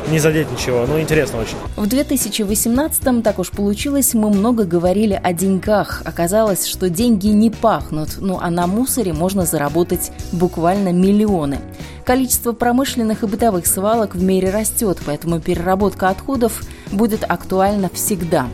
не 0.10 0.20
задеть 0.20 0.52
ничего. 0.52 0.86
Ну, 0.88 1.00
интересно 1.00 1.40
очень. 1.40 1.58
В 1.76 1.88
2018-м, 1.88 3.22
так 3.22 3.40
уж 3.40 3.52
получилось, 3.52 4.14
мы 4.14 4.30
много 4.30 4.66
говорили 4.66 5.20
о 5.22 5.34
деньгах. 5.34 6.02
Оказалось, 6.06 6.66
что 6.66 6.90
деньги 6.90 7.28
не 7.28 7.50
пахнут, 7.50 8.18
ну 8.20 8.40
а 8.42 8.50
на 8.50 8.68
мусоре 8.68 9.14
можно 9.14 9.46
заработать 9.46 10.12
буквально 10.32 10.90
миллионы. 10.90 11.60
Количество 12.06 12.52
промышленных 12.52 13.24
и 13.24 13.28
бытовых 13.28 13.66
свалок 13.66 14.16
в 14.16 14.22
мире 14.22 14.50
растет, 14.50 15.00
поэтому 15.06 15.40
переработка 15.40 16.10
отходов 16.10 16.62
будет 16.92 17.24
актуальна 17.24 17.90
всегда. 17.94 18.48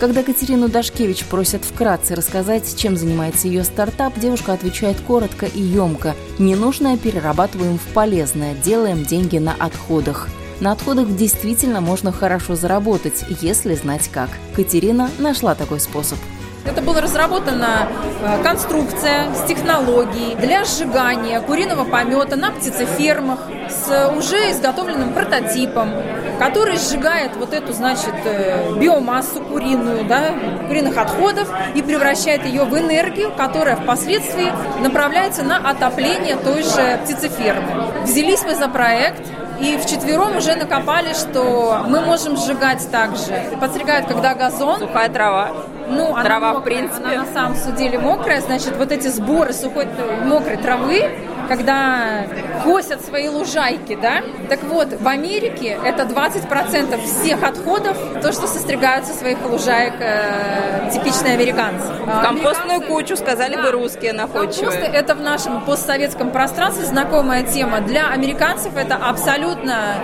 Когда 0.00 0.22
Катерину 0.22 0.70
Дашкевич 0.70 1.26
просят 1.26 1.62
вкратце 1.62 2.14
рассказать, 2.14 2.74
чем 2.74 2.96
занимается 2.96 3.48
ее 3.48 3.64
стартап, 3.64 4.18
девушка 4.18 4.54
отвечает 4.54 4.98
коротко 4.98 5.44
и 5.44 5.60
емко. 5.60 6.16
Ненужное 6.38 6.96
перерабатываем 6.96 7.76
в 7.76 7.84
полезное, 7.92 8.54
делаем 8.54 9.04
деньги 9.04 9.36
на 9.36 9.52
отходах. 9.52 10.30
На 10.58 10.72
отходах 10.72 11.14
действительно 11.14 11.82
можно 11.82 12.12
хорошо 12.12 12.54
заработать, 12.54 13.24
если 13.42 13.74
знать 13.74 14.08
как. 14.08 14.30
Катерина 14.56 15.10
нашла 15.18 15.54
такой 15.54 15.80
способ. 15.80 16.18
Это 16.64 16.82
была 16.82 17.00
разработана 17.00 17.88
э, 18.22 18.42
конструкция 18.42 19.34
с 19.34 19.48
технологией 19.48 20.36
для 20.36 20.64
сжигания 20.64 21.40
куриного 21.40 21.84
помета 21.84 22.36
на 22.36 22.50
птицефермах 22.50 23.38
с 23.68 24.12
уже 24.16 24.50
изготовленным 24.50 25.14
прототипом, 25.14 25.90
который 26.38 26.76
сжигает 26.76 27.36
вот 27.36 27.54
эту, 27.54 27.72
значит, 27.72 28.14
э, 28.24 28.74
биомассу 28.78 29.40
куриную, 29.40 30.04
да, 30.04 30.34
куриных 30.68 30.98
отходов 30.98 31.48
и 31.74 31.82
превращает 31.82 32.44
ее 32.44 32.64
в 32.64 32.78
энергию, 32.78 33.32
которая 33.32 33.76
впоследствии 33.76 34.52
направляется 34.82 35.42
на 35.42 35.56
отопление 35.56 36.36
той 36.36 36.62
же 36.62 37.00
птицефермы. 37.04 38.02
Взялись 38.02 38.42
мы 38.44 38.54
за 38.54 38.68
проект, 38.68 39.26
и 39.60 39.76
вчетвером 39.76 40.36
уже 40.36 40.54
накопали, 40.56 41.12
что 41.12 41.84
мы 41.86 42.00
можем 42.00 42.36
сжигать 42.36 42.90
также. 42.90 43.56
Подстригают, 43.60 44.06
когда 44.06 44.34
газон. 44.34 44.78
Сухая 44.78 45.10
трава. 45.10 45.50
Ну, 45.90 46.14
она 46.14 46.24
трава, 46.24 46.52
мокрая, 46.54 46.60
в 46.60 46.64
принципе. 46.64 47.16
Она 47.16 47.24
на 47.24 47.32
самом 47.32 47.76
деле 47.76 47.98
мокрая, 47.98 48.40
значит, 48.40 48.76
вот 48.76 48.92
эти 48.92 49.08
сборы 49.08 49.52
сухой 49.52 49.86
мокрой 50.24 50.56
травы, 50.56 51.10
когда 51.48 52.26
косят 52.62 53.04
свои 53.04 53.28
лужайки, 53.28 53.98
да? 54.00 54.22
Так 54.48 54.62
вот, 54.62 55.00
в 55.00 55.08
Америке 55.08 55.76
это 55.84 56.04
20% 56.04 57.04
всех 57.04 57.42
отходов, 57.42 57.96
то, 58.22 58.32
что 58.32 58.46
состригают 58.46 59.06
со 59.06 59.14
своих 59.14 59.38
лужаек 59.44 59.94
э, 59.98 60.90
типичные 60.92 61.34
американцы. 61.34 61.88
В 62.06 62.22
компостную 62.22 62.82
кучу, 62.82 63.16
сказали 63.16 63.56
бы 63.56 63.72
русские 63.72 64.12
находчивые. 64.12 64.70
Компосты– 64.70 64.86
это 64.96 65.14
в 65.16 65.20
нашем 65.20 65.60
постсоветском 65.62 66.30
пространстве 66.30 66.84
знакомая 66.84 67.42
тема. 67.42 67.80
Для 67.80 68.10
американцев 68.10 68.76
это 68.76 68.94
абсолютно 68.94 69.96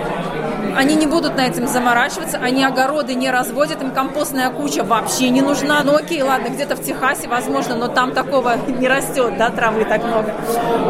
они 0.77 0.95
не 0.95 1.07
будут 1.07 1.37
на 1.37 1.47
этом 1.47 1.67
заморачиваться, 1.67 2.39
они 2.39 2.65
огороды 2.65 3.15
не 3.15 3.31
разводят, 3.31 3.83
им 3.83 3.91
компостная 3.91 4.51
куча 4.51 4.85
вообще 4.85 5.31
не 5.31 5.41
нужна. 5.41 5.83
Ну 5.83 5.97
окей, 5.97 6.23
ладно, 6.23 6.49
где-то 6.49 6.77
в 6.77 6.83
Техасе, 6.83 7.29
возможно, 7.29 7.77
но 7.77 7.89
там 7.89 8.12
такого 8.12 8.57
не 8.67 8.87
растет, 8.87 9.37
да, 9.39 9.51
травы 9.51 9.85
так 9.85 10.05
много. 10.05 10.35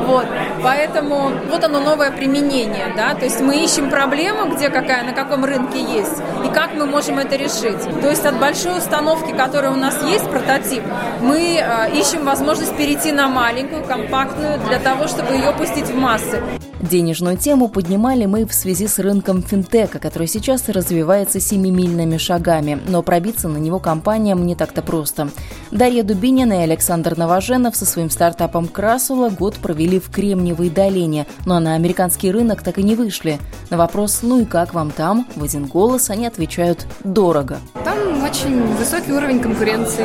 Вот, 0.06 0.26
поэтому 0.62 1.30
вот 1.50 1.64
оно 1.64 1.80
новое 1.80 2.10
применение, 2.10 2.92
да, 2.96 3.14
то 3.14 3.24
есть 3.24 3.40
мы 3.40 3.56
ищем 3.56 3.90
проблему, 3.90 4.52
где 4.54 4.68
какая, 4.68 5.04
на 5.04 5.12
каком 5.12 5.44
рынке 5.44 5.80
есть, 5.80 6.20
и 6.46 6.52
как 6.52 6.74
мы 6.74 6.86
можем 6.86 7.18
это 7.18 7.36
решить. 7.36 7.80
То 8.00 8.08
есть 8.08 8.24
от 8.24 8.38
большой 8.38 8.78
установки, 8.78 9.32
которая 9.32 9.72
у 9.72 9.76
нас 9.76 9.96
есть, 10.02 10.28
прототип, 10.28 10.82
мы 11.20 11.58
э, 11.58 11.98
ищем 11.98 12.24
возможность 12.24 12.76
перейти 12.76 13.12
на 13.12 13.28
маленькую, 13.28 13.84
компактную, 13.84 14.58
для 14.66 14.78
того, 14.78 15.08
чтобы 15.08 15.34
ее 15.34 15.52
пустить 15.52 15.86
в 15.86 15.96
массы. 15.96 16.42
Денежную 16.80 17.38
тему 17.38 17.68
поднимали 17.68 18.26
мы 18.26 18.46
в 18.46 18.52
связи 18.52 18.86
с 18.86 18.98
рынком 18.98 19.42
финтека, 19.42 19.98
который 19.98 20.28
сейчас 20.28 20.68
развивается 20.68 21.40
семимильными 21.40 22.18
шагами, 22.18 22.78
но 22.86 23.02
пробиться 23.02 23.48
на 23.48 23.56
него 23.56 23.78
компаниям 23.78 24.44
не 24.44 24.54
так-то 24.54 24.82
просто. 24.82 25.30
Дарья 25.70 26.02
Дубинина 26.02 26.60
и 26.60 26.64
Александр 26.64 27.16
Новоженов 27.16 27.74
со 27.76 27.86
своим 27.86 28.10
стартапом 28.10 28.68
Красула 28.68 29.30
год 29.30 29.56
провели 29.56 29.98
в 29.98 30.10
Кремниевой 30.10 30.68
долине, 30.68 31.26
но 31.46 31.58
на 31.60 31.74
американский 31.74 32.30
рынок 32.30 32.62
так 32.62 32.78
и 32.78 32.82
не 32.82 32.94
вышли. 32.94 33.40
На 33.70 33.78
вопрос 33.78 34.20
«ну 34.22 34.40
и 34.40 34.44
как 34.44 34.74
вам 34.74 34.90
там?» 34.90 35.26
в 35.34 35.42
один 35.42 35.66
голос 35.66 36.10
они 36.10 36.26
отвечают 36.36 36.86
«дорого». 37.02 37.58
Там 37.82 38.22
очень 38.22 38.62
высокий 38.76 39.12
уровень 39.12 39.40
конкуренции, 39.40 40.04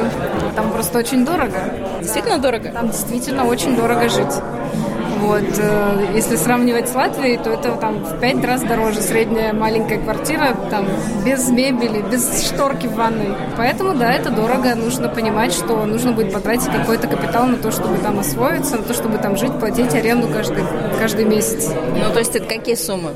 там 0.55 0.71
просто 0.71 0.99
очень 0.99 1.25
дорого. 1.25 1.59
Действительно 1.99 2.37
дорого? 2.37 2.69
Там 2.69 2.87
действительно 2.87 3.45
очень 3.45 3.75
дорого 3.75 4.07
жить. 4.07 4.33
Вот. 5.21 5.43
э, 5.57 6.07
Если 6.15 6.35
сравнивать 6.35 6.89
с 6.89 6.95
Латвией, 6.95 7.37
то 7.37 7.51
это 7.51 7.71
там 7.73 7.99
в 8.03 8.19
пять 8.19 8.43
раз 8.43 8.61
дороже 8.63 9.01
средняя 9.01 9.53
маленькая 9.53 9.97
квартира, 9.99 10.55
там 10.69 10.85
без 11.25 11.47
мебели, 11.49 12.01
без 12.11 12.47
шторки 12.47 12.87
в 12.87 12.95
ванной. 12.95 13.29
Поэтому, 13.55 13.93
да, 13.93 14.11
это 14.11 14.31
дорого. 14.31 14.73
Нужно 14.75 15.09
понимать, 15.09 15.53
что 15.53 15.85
нужно 15.85 16.11
будет 16.11 16.33
потратить 16.33 16.71
какой-то 16.71 17.07
капитал 17.07 17.45
на 17.45 17.57
то, 17.57 17.71
чтобы 17.71 17.97
там 17.99 18.19
освоиться, 18.19 18.77
на 18.77 18.83
то, 18.83 18.93
чтобы 18.93 19.17
там 19.19 19.37
жить, 19.37 19.53
платить 19.59 19.93
аренду 19.93 20.27
каждый, 20.27 20.63
каждый 20.99 21.25
месяц. 21.25 21.69
Ну, 21.95 22.11
то 22.11 22.19
есть 22.19 22.35
это 22.35 22.45
какие 22.45 22.75
суммы? 22.75 23.11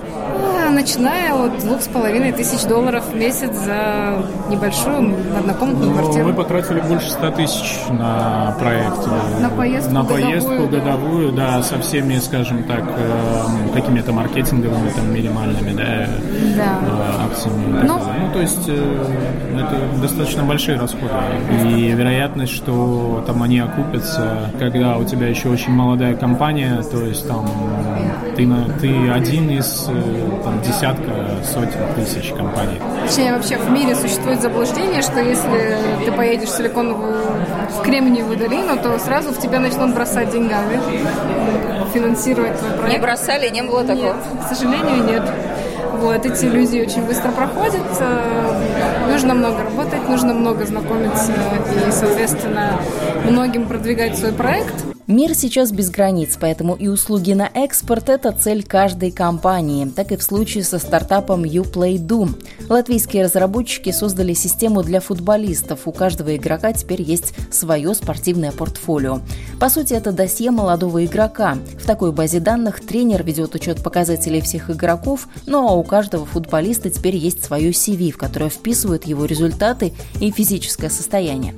Начиная 0.70 1.34
от 1.34 1.60
двух 1.60 1.82
с 1.82 1.88
половиной 1.88 2.32
тысяч 2.32 2.64
долларов 2.64 3.04
в 3.12 3.16
месяц 3.16 3.52
за 3.56 4.26
небольшую 4.50 5.16
однокомнатную 5.40 5.92
Ну, 5.92 5.98
квартиру. 5.98 6.26
мы 6.28 6.34
потратили 6.34 6.80
больше 6.82 7.10
100 7.12 7.32
тысяч 7.32 7.76
на 7.90 8.56
проект. 8.60 8.98
э, 9.08 9.42
На 9.42 9.50
поездку 9.50 9.94
На 9.94 10.02
годовую. 10.02 10.24
поездку 10.26 10.68
годовую, 10.68 11.32
да, 11.34 11.62
со 11.62 11.80
всеми, 11.80 11.95
скажем 12.22 12.64
так, 12.64 12.84
э, 12.98 13.74
какими-то 13.74 14.12
маркетинговыми, 14.12 14.90
там, 14.90 15.14
минимальными, 15.14 15.72
да, 15.76 15.84
э, 15.84 16.08
Да. 16.58 16.80
э, 16.82 17.32
акциями. 17.32 17.80
Ну, 17.84 18.00
ну, 18.20 18.32
то 18.34 18.40
есть 18.42 18.68
это 18.68 20.02
достаточно 20.02 20.44
большие 20.44 20.78
расходы. 20.78 21.14
И 21.64 21.92
вероятность, 21.92 22.54
что 22.54 23.24
там 23.26 23.44
они 23.44 23.60
окупятся, 23.60 24.50
когда 24.60 24.98
у 24.98 25.04
тебя 25.06 25.28
еще 25.28 25.50
очень 25.50 25.72
молодая 25.72 26.16
компания, 26.16 26.82
то 26.92 27.02
есть 27.02 27.28
там 27.28 27.46
ты, 28.36 28.46
на- 28.46 28.68
ты 28.82 29.10
один 29.10 29.50
из 29.50 29.90
там, 30.44 30.62
десятка, 30.62 31.12
сотен 31.44 31.80
тысяч 31.96 32.32
компаний. 32.34 32.80
Точнее, 33.08 33.34
вообще 33.34 33.58
в 33.58 33.70
мире 33.72 33.96
существует 33.96 34.42
заблуждение, 34.42 35.02
что 35.02 35.20
если 35.22 35.78
ты 36.06 36.12
поедешь 36.12 36.50
в 36.50 36.58
Силиконовую, 36.58 37.16
в 37.78 37.82
Кремниевую 37.84 38.38
долину, 38.38 38.78
то 38.78 38.98
сразу 39.00 39.32
в 39.32 39.40
тебя 39.40 39.60
начнут 39.60 39.94
бросать 39.94 40.32
деньгами, 40.32 40.80
финансировать 41.94 42.58
твой 42.60 42.72
проект. 42.72 42.94
Не 42.94 43.02
бросали, 43.02 43.50
не 43.50 43.62
было 43.64 43.84
такого? 43.84 44.14
Нет, 44.14 44.16
к 44.44 44.54
сожалению, 44.54 45.04
нет. 45.06 45.24
Вот, 45.94 46.26
эти 46.26 46.46
иллюзии 46.46 46.82
очень 46.82 47.04
быстро 47.06 47.32
проходят. 47.32 47.82
Э, 48.00 49.10
Нужно 49.10 49.34
много 49.34 49.64
работать, 49.64 50.10
нужно 50.10 50.34
много 50.34 50.66
знакомиться 50.66 51.32
и, 51.32 51.92
соответственно, 51.92 52.80
многим 53.24 53.68
продвигать 53.68 54.18
свой 54.18 54.34
проект. 54.34 54.74
Мир 55.08 55.36
сейчас 55.36 55.72
без 55.72 55.92
границ, 55.92 56.36
поэтому 56.42 56.74
и 56.74 56.88
услуги 56.88 57.34
на 57.34 57.48
экспорт– 57.54 58.10
это 58.10 58.32
цель 58.32 58.64
каждой 58.64 59.12
компании. 59.12 59.86
Так 59.86 60.12
и 60.12 60.18
в 60.18 60.24
случае 60.24 60.64
со 60.64 60.80
стартапом 60.80 61.44
YouPlayDo. 61.44 62.30
Латвийские 62.70 63.26
разработчики 63.26 63.92
создали 63.92 64.34
систему 64.34 64.82
для 64.82 65.02
футболистов. 65.02 65.82
У 65.86 65.92
каждого 65.92 66.36
игрока 66.36 66.74
теперь 66.74 67.04
есть 67.04 67.36
свое 67.52 67.94
спортивное 67.94 68.52
портфолио. 68.52 69.22
По 69.60 69.70
сути, 69.70 69.94
это 69.94 70.12
досье 70.12 70.50
молодого 70.50 71.06
игрока. 71.06 71.60
В 71.80 71.86
такой 71.86 72.12
базе 72.12 72.40
данных 72.40 72.84
тренер 72.84 73.24
ведет 73.24 73.54
учет 73.54 73.84
показателей 73.84 74.42
всех 74.42 74.72
игроков, 74.72 75.28
ну 75.46 75.68
а 75.70 75.74
у 75.74 75.84
каждого 75.84 76.26
футболиста 76.26 76.90
теперь 76.90 77.16
есть 77.16 77.44
свое 77.44 77.70
CV, 77.70 78.10
в 78.10 78.18
которое 78.18 78.50
вписывают 78.50 79.06
его 79.06 79.26
результаты 79.26 79.94
и 80.20 80.32
физическое 80.32 80.90
состояние. 80.90 81.54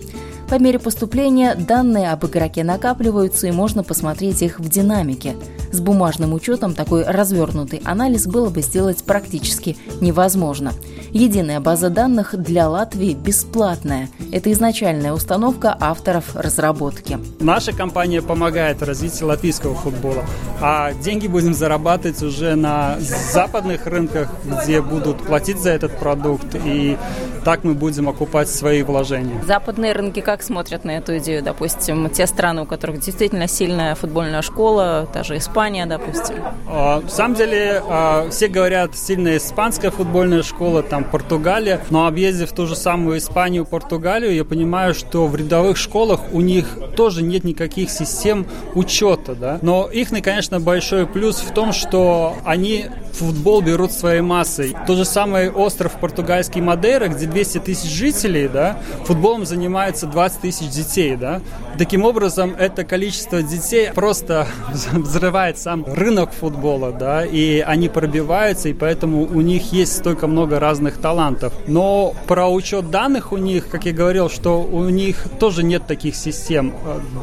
По 0.50 0.60
мере 0.60 0.80
поступления 0.80 1.56
данные 1.56 2.12
об 2.12 2.26
игроке 2.26 2.64
накапливаются 2.64 3.48
и 3.48 3.52
можно 3.52 3.84
посмотреть 3.84 4.42
их 4.42 4.60
в 4.60 4.70
динамике. 4.70 5.36
С 5.74 5.82
бумажным 5.82 6.34
учетом 6.34 6.74
такой 6.74 7.04
развернутый 7.04 7.82
анализ 7.84 8.26
было 8.28 8.50
бы 8.50 8.62
сделать 8.62 9.04
практически 9.04 9.76
невозможно. 10.00 10.72
Единая 11.12 11.60
база 11.60 11.90
данных 11.90 12.34
для 12.38 12.70
Латвии 12.70 13.14
бесплатная. 13.14 14.08
Это 14.32 14.52
изначальная 14.54 15.12
установка 15.12 15.76
авторов 15.80 16.36
разработки. 16.36 17.20
Наша 17.42 17.74
компания 17.74 18.22
помогает 18.22 18.80
в 18.80 18.84
развитии 18.84 19.24
латвийского 19.24 19.76
футбола, 19.76 20.24
а 20.62 20.94
деньги 20.94 21.28
будем 21.28 21.54
зарабатывать 21.54 22.24
уже 22.24 22.56
на 22.56 22.98
западных 23.00 23.86
рынках, 23.86 24.30
где 24.46 24.82
будут 24.82 25.18
платить 25.18 25.60
за 25.60 25.72
этот 25.72 25.98
продукт, 26.00 26.56
и 26.56 26.98
так 27.44 27.64
мы 27.64 27.74
будем 27.74 28.10
окупать 28.10 28.50
свои 28.50 28.84
вложения. 28.84 29.42
Западные 29.46 29.94
рынки 29.94 30.20
как 30.20 30.37
смотрят 30.44 30.84
на 30.86 30.92
эту 30.92 31.18
идею? 31.18 31.44
Допустим, 31.44 32.10
те 32.10 32.28
страны, 32.28 32.62
у 32.64 32.66
которых 32.66 33.00
действительно 33.00 33.48
сильная 33.48 33.96
футбольная 33.96 34.42
школа, 34.42 35.08
та 35.12 35.24
же 35.24 35.38
Испания, 35.38 35.86
допустим. 35.86 36.36
А, 36.68 37.02
В 37.02 37.10
самом 37.10 37.36
деле, 37.36 37.82
а, 37.88 38.30
все 38.30 38.48
говорят, 38.48 38.96
сильная 38.98 39.38
испанская 39.38 39.92
футбольная 39.92 40.44
школа, 40.44 40.84
там 40.84 41.04
Португалия, 41.04 41.82
но 41.90 42.08
объездив 42.08 42.52
ту 42.52 42.68
же 42.68 42.76
самую 42.76 43.18
Испанию, 43.18 43.66
Португалию, 43.66 44.34
я 44.34 44.44
понимаю, 44.44 44.94
что 44.94 45.28
в 45.28 45.36
рядовых 45.36 45.78
школах 45.78 46.22
у 46.32 46.42
них 46.42 46.78
тоже 46.96 47.24
нет 47.24 47.44
никаких 47.44 47.90
систем 47.90 48.46
учета, 48.76 49.36
да. 49.36 49.60
Но 49.62 49.88
их, 49.92 50.10
конечно, 50.24 50.60
большой 50.60 51.06
плюс 51.06 51.38
в 51.38 51.54
том, 51.54 51.72
что 51.74 52.36
они 52.46 52.86
футбол 53.14 53.62
берут 53.62 53.92
своей 53.92 54.22
массой. 54.22 54.76
Тот 54.86 54.98
же 54.98 55.06
самый 55.06 55.50
остров 55.50 56.00
португальский 56.00 56.62
Мадейра, 56.62 57.08
где 57.08 57.26
200 57.26 57.60
тысяч 57.60 57.90
жителей, 57.90 58.48
да, 58.48 58.78
футболом 59.06 59.46
занимается 59.46 60.06
20 60.08 60.27
тысяч 60.34 60.70
детей, 60.70 61.16
да. 61.16 61.42
Таким 61.78 62.06
образом, 62.06 62.56
это 62.58 62.84
количество 62.84 63.42
детей 63.42 63.92
просто 63.94 64.48
взрывает 64.94 65.58
сам 65.58 65.86
рынок 65.86 66.32
футбола, 66.32 66.92
да, 66.92 67.26
и 67.26 67.60
они 67.60 67.90
пробиваются, 67.90 68.70
и 68.70 68.74
поэтому 68.74 69.24
у 69.24 69.42
них 69.42 69.72
есть 69.72 69.98
столько 69.98 70.28
много 70.28 70.60
разных 70.60 70.98
талантов. 70.98 71.54
Но 71.68 72.14
про 72.28 72.48
учет 72.48 72.90
данных 72.90 73.32
у 73.32 73.38
них, 73.38 73.70
как 73.70 73.86
я 73.86 73.94
говорил, 73.94 74.30
что 74.30 74.62
у 74.62 74.90
них 74.90 75.26
тоже 75.40 75.64
нет 75.64 75.88
таких 75.88 76.16
систем. 76.16 76.74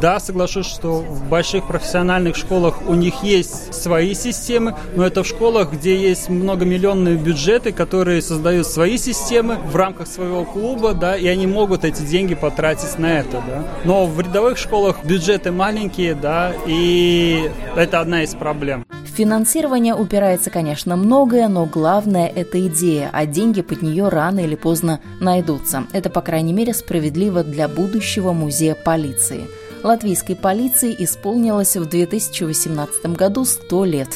Да, 0.00 0.20
соглашусь, 0.20 0.66
что 0.66 1.00
в 1.00 1.28
больших 1.28 1.66
профессиональных 1.66 2.36
школах 2.36 2.82
у 2.86 2.94
них 2.94 3.22
есть 3.22 3.74
свои 3.74 4.14
системы, 4.14 4.76
но 4.94 5.06
это 5.06 5.22
в 5.22 5.26
школах, 5.26 5.72
где 5.72 5.96
есть 5.96 6.28
многомиллионные 6.28 7.16
бюджеты, 7.16 7.72
которые 7.72 8.22
создают 8.22 8.66
свои 8.66 8.98
системы 8.98 9.56
в 9.56 9.76
рамках 9.76 10.06
своего 10.06 10.44
клуба, 10.44 10.94
да, 10.94 11.16
и 11.16 11.26
они 11.26 11.46
могут 11.46 11.84
эти 11.84 12.02
деньги 12.02 12.34
потратить 12.34 12.93
на 12.98 13.20
это, 13.20 13.42
да. 13.46 13.64
Но 13.85 14.07
в 14.07 14.20
рядовых 14.20 14.59
школах 14.59 15.04
бюджеты 15.04 15.52
маленькие, 15.52 16.14
да, 16.14 16.52
и 16.66 17.50
это 17.76 18.00
одна 18.00 18.22
из 18.22 18.35
проблем. 18.35 18.85
Финансирование 19.14 19.94
упирается, 19.94 20.50
конечно, 20.50 20.96
многое, 20.96 21.46
но 21.46 21.66
главное– 21.66 22.26
это 22.35 22.66
идея, 22.66 23.11
а 23.12 23.26
деньги 23.26 23.62
под 23.62 23.80
нее 23.80 24.09
рано 24.09 24.40
или 24.40 24.57
поздно 24.57 25.00
найдутся. 25.20 25.85
Это, 25.92 26.11
по 26.11 26.20
крайней 26.20 26.52
мере, 26.52 26.74
справедливо 26.74 27.44
для 27.44 27.68
будущего 27.68 28.33
музея 28.33 28.74
полиции. 28.74 29.46
Латвийской 29.85 30.35
полиции 30.35 30.94
исполнилось 30.98 31.76
в 31.76 31.88
2018 31.88 33.07
году 33.16 33.44
100 33.44 33.85
лет. 33.85 34.09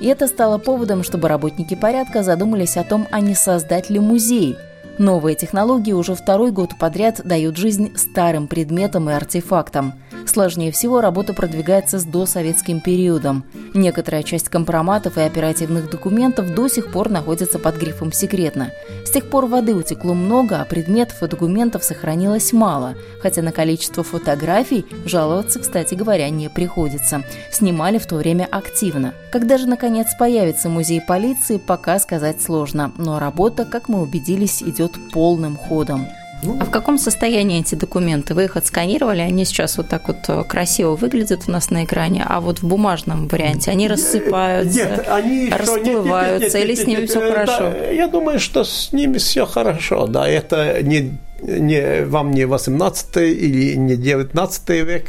И 0.00 0.06
это 0.06 0.26
стало 0.26 0.58
поводом, 0.58 1.04
чтобы 1.04 1.28
работники 1.28 1.76
порядка 1.76 2.24
задумались 2.24 2.76
о 2.76 2.82
том, 2.82 3.06
а 3.12 3.20
не 3.20 3.34
создать 3.34 3.88
ли 3.88 4.00
музей– 4.00 4.56
Новые 5.00 5.34
технологии 5.34 5.92
уже 5.92 6.14
второй 6.14 6.52
год 6.52 6.72
подряд 6.78 7.22
дают 7.24 7.56
жизнь 7.56 7.96
старым 7.96 8.46
предметам 8.46 9.08
и 9.08 9.14
артефактам. 9.14 9.94
Сложнее 10.26 10.70
всего 10.70 11.00
работа 11.00 11.34
продвигается 11.34 11.98
с 11.98 12.04
досоветским 12.04 12.80
периодом. 12.80 13.44
Некоторая 13.74 14.22
часть 14.22 14.48
компроматов 14.48 15.18
и 15.18 15.22
оперативных 15.22 15.90
документов 15.90 16.54
до 16.54 16.68
сих 16.68 16.92
пор 16.92 17.08
находится 17.08 17.58
под 17.58 17.76
грифом 17.76 18.12
«секретно». 18.12 18.70
С 19.04 19.10
тех 19.10 19.28
пор 19.28 19.46
воды 19.46 19.74
утекло 19.74 20.14
много, 20.14 20.60
а 20.60 20.64
предметов 20.64 21.22
и 21.22 21.26
документов 21.26 21.82
сохранилось 21.82 22.52
мало, 22.52 22.94
хотя 23.20 23.42
на 23.42 23.50
количество 23.50 24.04
фотографий 24.04 24.86
жаловаться, 25.04 25.58
кстати 25.58 25.94
говоря, 25.94 26.30
не 26.30 26.48
приходится. 26.48 27.24
Снимали 27.50 27.98
в 27.98 28.06
то 28.06 28.16
время 28.16 28.46
активно. 28.48 29.14
Когда 29.32 29.58
же, 29.58 29.66
наконец, 29.66 30.08
появится 30.16 30.68
музей 30.68 31.00
полиции, 31.00 31.56
пока 31.56 31.98
сказать 31.98 32.40
сложно, 32.40 32.92
но 32.98 33.18
работа, 33.18 33.64
как 33.64 33.88
мы 33.88 34.00
убедились, 34.00 34.62
идет 34.62 34.92
полным 35.12 35.56
ходом. 35.56 36.06
А 36.42 36.64
в 36.64 36.70
каком 36.70 36.98
состоянии 36.98 37.60
эти 37.60 37.74
документы? 37.74 38.34
Вы 38.34 38.44
их 38.44 38.56
отсканировали, 38.56 39.20
они 39.20 39.44
сейчас 39.44 39.76
вот 39.76 39.88
так 39.88 40.08
вот 40.08 40.18
э, 40.28 40.44
красиво 40.44 40.96
выглядят 40.96 41.42
у 41.48 41.50
нас 41.50 41.70
на 41.70 41.84
экране, 41.84 42.24
а 42.26 42.40
вот 42.40 42.60
в 42.60 42.66
бумажном 42.66 43.28
варианте 43.28 43.70
они 43.70 43.88
рассыпаются, 43.88 44.78
нет, 44.78 45.08
они 45.08 45.50
расплываются, 45.50 46.44
нет, 46.44 46.54
нет, 46.54 46.54
нет, 46.54 46.64
или 46.64 46.74
с 46.74 46.86
ними 46.86 47.06
все 47.06 47.32
хорошо? 47.32 47.58
Да, 47.58 47.86
я 47.90 48.08
думаю, 48.08 48.40
что 48.40 48.64
с 48.64 48.92
ними 48.92 49.18
все 49.18 49.46
хорошо, 49.46 50.06
да, 50.06 50.26
это 50.28 50.82
не 50.82 51.12
не, 51.42 52.04
вам 52.04 52.32
не 52.32 52.44
18 52.44 53.16
или 53.16 53.74
не 53.74 53.96
19 53.96 54.68
век, 54.68 55.06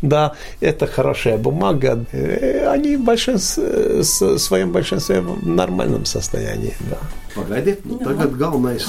да, 0.00 0.34
это 0.60 0.86
хорошая 0.86 1.38
бумага, 1.38 2.04
э, 2.12 2.66
они 2.68 2.96
в 2.96 3.04
большинстве, 3.04 4.02
в 4.02 4.38
своем 4.38 4.72
большинстве 4.72 5.20
в 5.20 5.46
нормальном 5.46 6.04
состоянии, 6.04 6.74
да. 6.90 6.98
Pagaidiet, 7.34 7.84
nu 7.84 7.98
tagad 7.98 8.36
galvenais. 8.36 8.84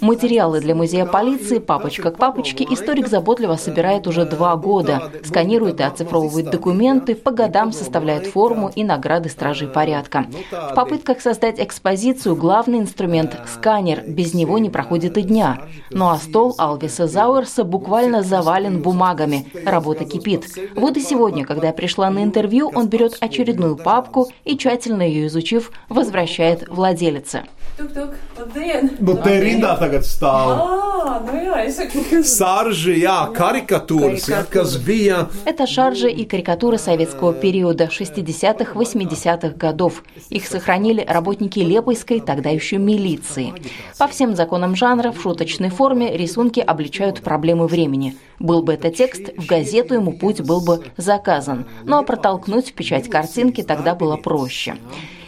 Материалы 0.00 0.60
для 0.60 0.74
музея 0.74 1.06
полиции 1.06 1.58
«Папочка 1.58 2.10
к 2.10 2.16
папочке» 2.18 2.66
историк 2.68 3.06
заботливо 3.08 3.56
собирает 3.56 4.06
уже 4.06 4.24
два 4.24 4.56
года. 4.56 5.12
Сканирует 5.24 5.80
и 5.80 5.84
оцифровывает 5.84 6.50
документы, 6.50 7.14
по 7.14 7.30
годам 7.30 7.72
составляет 7.72 8.26
форму 8.26 8.70
и 8.74 8.82
награды 8.82 9.28
стражей 9.28 9.68
порядка. 9.68 10.26
В 10.50 10.74
попытках 10.74 11.20
создать 11.20 11.60
экспозицию 11.60 12.34
главный 12.34 12.78
инструмент– 12.78 13.38
сканер. 13.54 14.02
Без 14.06 14.34
него 14.34 14.58
не 14.58 14.70
проходит 14.70 15.16
и 15.16 15.22
дня. 15.22 15.62
Ну 15.90 16.08
а 16.08 16.16
стол 16.16 16.54
Алвиса 16.58 17.06
Зауэрса 17.06 17.64
буквально 17.64 18.22
завален 18.22 18.82
бумагами. 18.82 19.46
Работа 19.64 20.04
кипит. 20.04 20.46
Вот 20.74 20.96
и 20.96 21.00
сегодня, 21.00 21.44
когда 21.44 21.68
я 21.68 21.72
пришла 21.72 22.10
на 22.10 22.24
интервью, 22.24 22.72
он 22.74 22.88
берет 22.88 23.16
очередную 23.20 23.76
папку 23.76 24.28
и, 24.44 24.56
тщательно 24.58 25.02
ее 25.02 25.28
изучив, 25.28 25.70
возвращает 25.88 26.68
владелице. 26.68 27.44
Tuk, 27.76 27.90
tuk, 27.92 28.10
labdien! 28.38 28.92
Nu, 29.02 29.16
te 29.18 29.32
rindā 29.42 29.72
tagad 29.80 30.04
stāv. 30.06 30.50
А, 30.62 31.14
ну 31.26 31.40
jā, 31.42 31.56
es 31.66 31.80
saku. 31.80 32.20
Саржи, 32.22 32.92
jā, 33.00 33.16
kas 33.34 34.76
bija. 34.78 35.28
Это 35.44 35.66
шаржи 35.66 36.08
и 36.08 36.24
карикатуры 36.24 36.78
советского 36.78 37.32
периода 37.32 37.86
60-х, 37.86 38.78
80-х 38.78 39.56
годов. 39.56 40.04
Их 40.30 40.46
сохранили 40.46 41.04
работники 41.04 41.58
Лепойской, 41.58 42.20
тогда 42.20 42.50
еще 42.50 42.78
милиции. 42.78 43.52
По 43.98 44.06
всем 44.06 44.36
законам 44.36 44.76
жанра, 44.76 45.10
в 45.10 45.20
шуточной 45.20 45.70
форме 45.70 46.16
рисунки 46.16 46.60
обличают 46.60 47.22
проблемы 47.22 47.66
времени. 47.66 48.16
Был 48.38 48.62
бы 48.62 48.74
это 48.74 48.92
текст, 48.92 49.36
в 49.36 49.46
газету 49.46 49.94
ему 49.94 50.12
путь 50.12 50.40
был 50.42 50.60
бы 50.60 50.84
заказан. 50.96 51.66
Но 51.82 51.96
ну, 51.96 52.02
а 52.02 52.02
протолкнуть 52.04 52.70
в 52.70 52.74
печать 52.74 53.10
картинки 53.10 53.64
тогда 53.64 53.96
было 53.96 54.16
проще. 54.16 54.76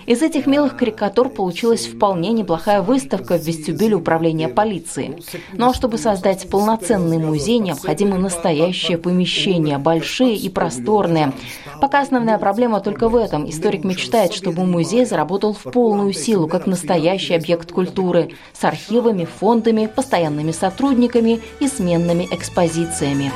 Из 0.07 0.23
этих 0.23 0.47
милых 0.47 0.77
карикатур 0.77 1.29
получилась 1.29 1.87
вполне 1.87 2.31
неплохая 2.31 2.81
выставка 2.81 3.37
в 3.37 3.42
вестибюле 3.42 3.97
управления 3.97 4.49
полиции. 4.49 5.19
Ну 5.53 5.71
а 5.71 5.75
чтобы 5.75 5.99
создать 5.99 6.49
полноценный 6.49 7.19
музей, 7.19 7.59
необходимо 7.59 8.16
настоящее 8.16 8.99
помещение, 8.99 9.79
большие 9.79 10.37
и 10.37 10.49
просторные. 10.49 11.33
Пока 11.81 12.03
основная 12.03 12.38
проблема 12.38 12.81
только 12.81 13.09
в 13.09 13.16
этом. 13.16 13.51
Историк 13.51 13.85
мечтает, 13.85 14.33
чтобы 14.33 14.64
музей 14.64 15.05
заработал 15.05 15.53
в 15.53 15.62
полную 15.73 16.12
силу, 16.12 16.47
как 16.47 16.66
настоящий 16.66 17.35
объект 17.35 17.73
культуры, 17.73 18.31
с 18.53 18.62
архивами, 18.62 19.25
фондами, 19.25 19.87
постоянными 19.87 20.53
сотрудниками 20.53 21.40
и 21.59 21.66
сменными 21.66 22.29
экспозициями. 22.31 23.33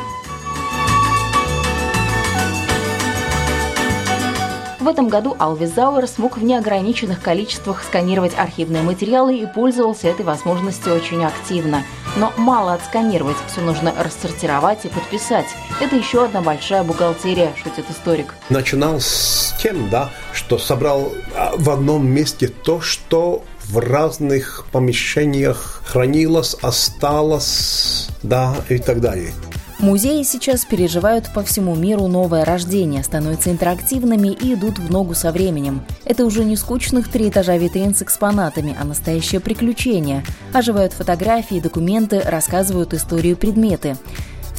В 4.80 4.88
этом 4.88 5.08
году 5.08 5.36
Алви 5.38 5.66
Зауэр 5.66 6.08
смог 6.08 6.38
в 6.38 6.42
неограниченных 6.42 7.20
количествах 7.20 7.84
сканировать 7.84 8.32
архивные 8.34 8.82
материалы 8.82 9.36
и 9.36 9.44
пользовался 9.44 10.08
этой 10.08 10.24
возможностью 10.24 10.94
очень 10.94 11.22
активно. 11.22 11.84
Но 12.16 12.32
мало 12.38 12.72
отсканировать, 12.72 13.36
все 13.46 13.60
нужно 13.60 13.92
рассортировать 14.02 14.86
и 14.86 14.88
подписать. 14.88 15.44
Это 15.82 15.96
еще 15.96 16.24
одна 16.24 16.40
большая 16.40 16.82
бухгалтерия, 16.82 17.52
шутит 17.62 17.90
историк. 17.90 18.34
Начинал 18.48 19.00
с 19.00 19.54
тем, 19.62 19.90
да, 19.90 20.08
что 20.32 20.56
собрал 20.56 21.12
а, 21.36 21.52
в 21.58 21.68
одном 21.68 22.06
месте 22.06 22.48
то, 22.48 22.80
что 22.80 23.44
в 23.66 23.78
разных 23.78 24.64
помещениях 24.72 25.82
хранилось, 25.84 26.56
осталось, 26.62 28.08
да, 28.22 28.54
и 28.70 28.78
так 28.78 29.02
далее. 29.02 29.34
Музеи 29.82 30.24
сейчас 30.24 30.66
переживают 30.66 31.30
по 31.32 31.42
всему 31.42 31.74
миру 31.74 32.06
новое 32.06 32.44
рождение, 32.44 33.02
становятся 33.02 33.50
интерактивными 33.50 34.28
и 34.28 34.52
идут 34.52 34.78
в 34.78 34.90
ногу 34.90 35.14
со 35.14 35.32
временем. 35.32 35.80
Это 36.04 36.26
уже 36.26 36.44
не 36.44 36.56
скучных 36.56 37.10
три 37.10 37.30
этажа 37.30 37.56
витрин 37.56 37.94
с 37.94 38.02
экспонатами, 38.02 38.76
а 38.78 38.84
настоящее 38.84 39.40
приключение. 39.40 40.22
Оживают 40.52 40.92
фотографии, 40.92 41.60
документы, 41.60 42.20
рассказывают 42.20 42.92
историю 42.92 43.38
предметы. 43.38 43.96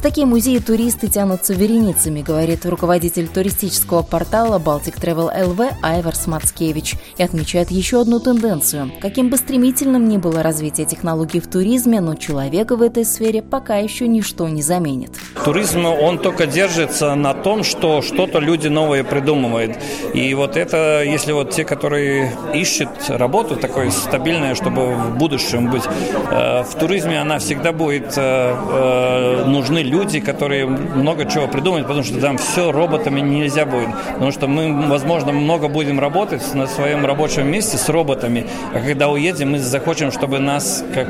В 0.02 0.04
такие 0.04 0.26
музеи 0.26 0.58
туристы 0.58 1.06
тянутся 1.06 1.54
вереницами, 1.54 2.22
говорит 2.22 2.66
руководитель 2.66 3.28
туристического 3.28 4.02
портала 4.02 4.58
Baltic 4.58 5.00
Travel 5.00 5.30
LV 5.32 5.74
Айварс 5.80 6.26
Мацкевич 6.26 6.96
и 7.16 7.22
отмечает 7.22 7.70
еще 7.70 8.00
одну 8.00 8.18
тенденцию. 8.18 8.90
Каким 9.00 9.28
бы 9.28 9.36
стремительным 9.36 10.08
ни 10.08 10.16
было 10.16 10.42
развитие 10.42 10.86
технологий 10.86 11.38
в 11.38 11.46
туризме, 11.46 12.00
но 12.00 12.16
человека 12.16 12.74
в 12.74 12.82
этой 12.82 13.04
сфере 13.04 13.42
пока 13.42 13.76
еще 13.76 14.08
ничто 14.08 14.48
не 14.48 14.60
заменит. 14.60 15.12
Туризм, 15.44 15.86
он 15.86 16.18
только 16.18 16.48
держится 16.48 17.14
на 17.14 17.32
том, 17.32 17.62
что 17.62 18.02
что-то 18.02 18.40
люди 18.40 18.66
новые 18.66 19.04
придумывают. 19.04 19.78
И 20.14 20.34
вот 20.34 20.56
это, 20.56 21.04
если 21.04 21.30
вот 21.30 21.52
те, 21.52 21.64
которые 21.64 22.32
ищут 22.52 22.88
работу 23.06 23.54
такой 23.54 23.92
стабильную, 23.92 24.56
чтобы 24.56 24.96
в 24.96 25.16
будущем 25.16 25.70
быть, 25.70 25.84
э, 25.86 26.64
в 26.64 26.74
туризме 26.74 27.20
она 27.20 27.38
всегда 27.38 27.70
будет 27.70 28.14
э, 28.16 28.20
э, 28.20 29.44
нужны 29.46 29.91
люди, 29.92 30.20
которые 30.20 30.64
много 30.66 31.26
чего 31.26 31.46
придумают, 31.46 31.86
потому 31.86 32.02
что 32.02 32.18
там 32.18 32.38
все 32.38 32.72
роботами 32.72 33.20
нельзя 33.20 33.66
будет. 33.66 33.90
Потому 34.14 34.32
что 34.32 34.48
мы, 34.48 34.88
возможно, 34.88 35.32
много 35.32 35.68
будем 35.68 36.00
работать 36.00 36.42
на 36.54 36.66
своем 36.66 37.04
рабочем 37.04 37.46
месте 37.46 37.76
с 37.76 37.88
роботами, 37.90 38.46
а 38.74 38.80
когда 38.80 39.08
уедем, 39.08 39.52
мы 39.52 39.58
захотим, 39.58 40.10
чтобы 40.10 40.38
нас 40.38 40.82
как 40.94 41.08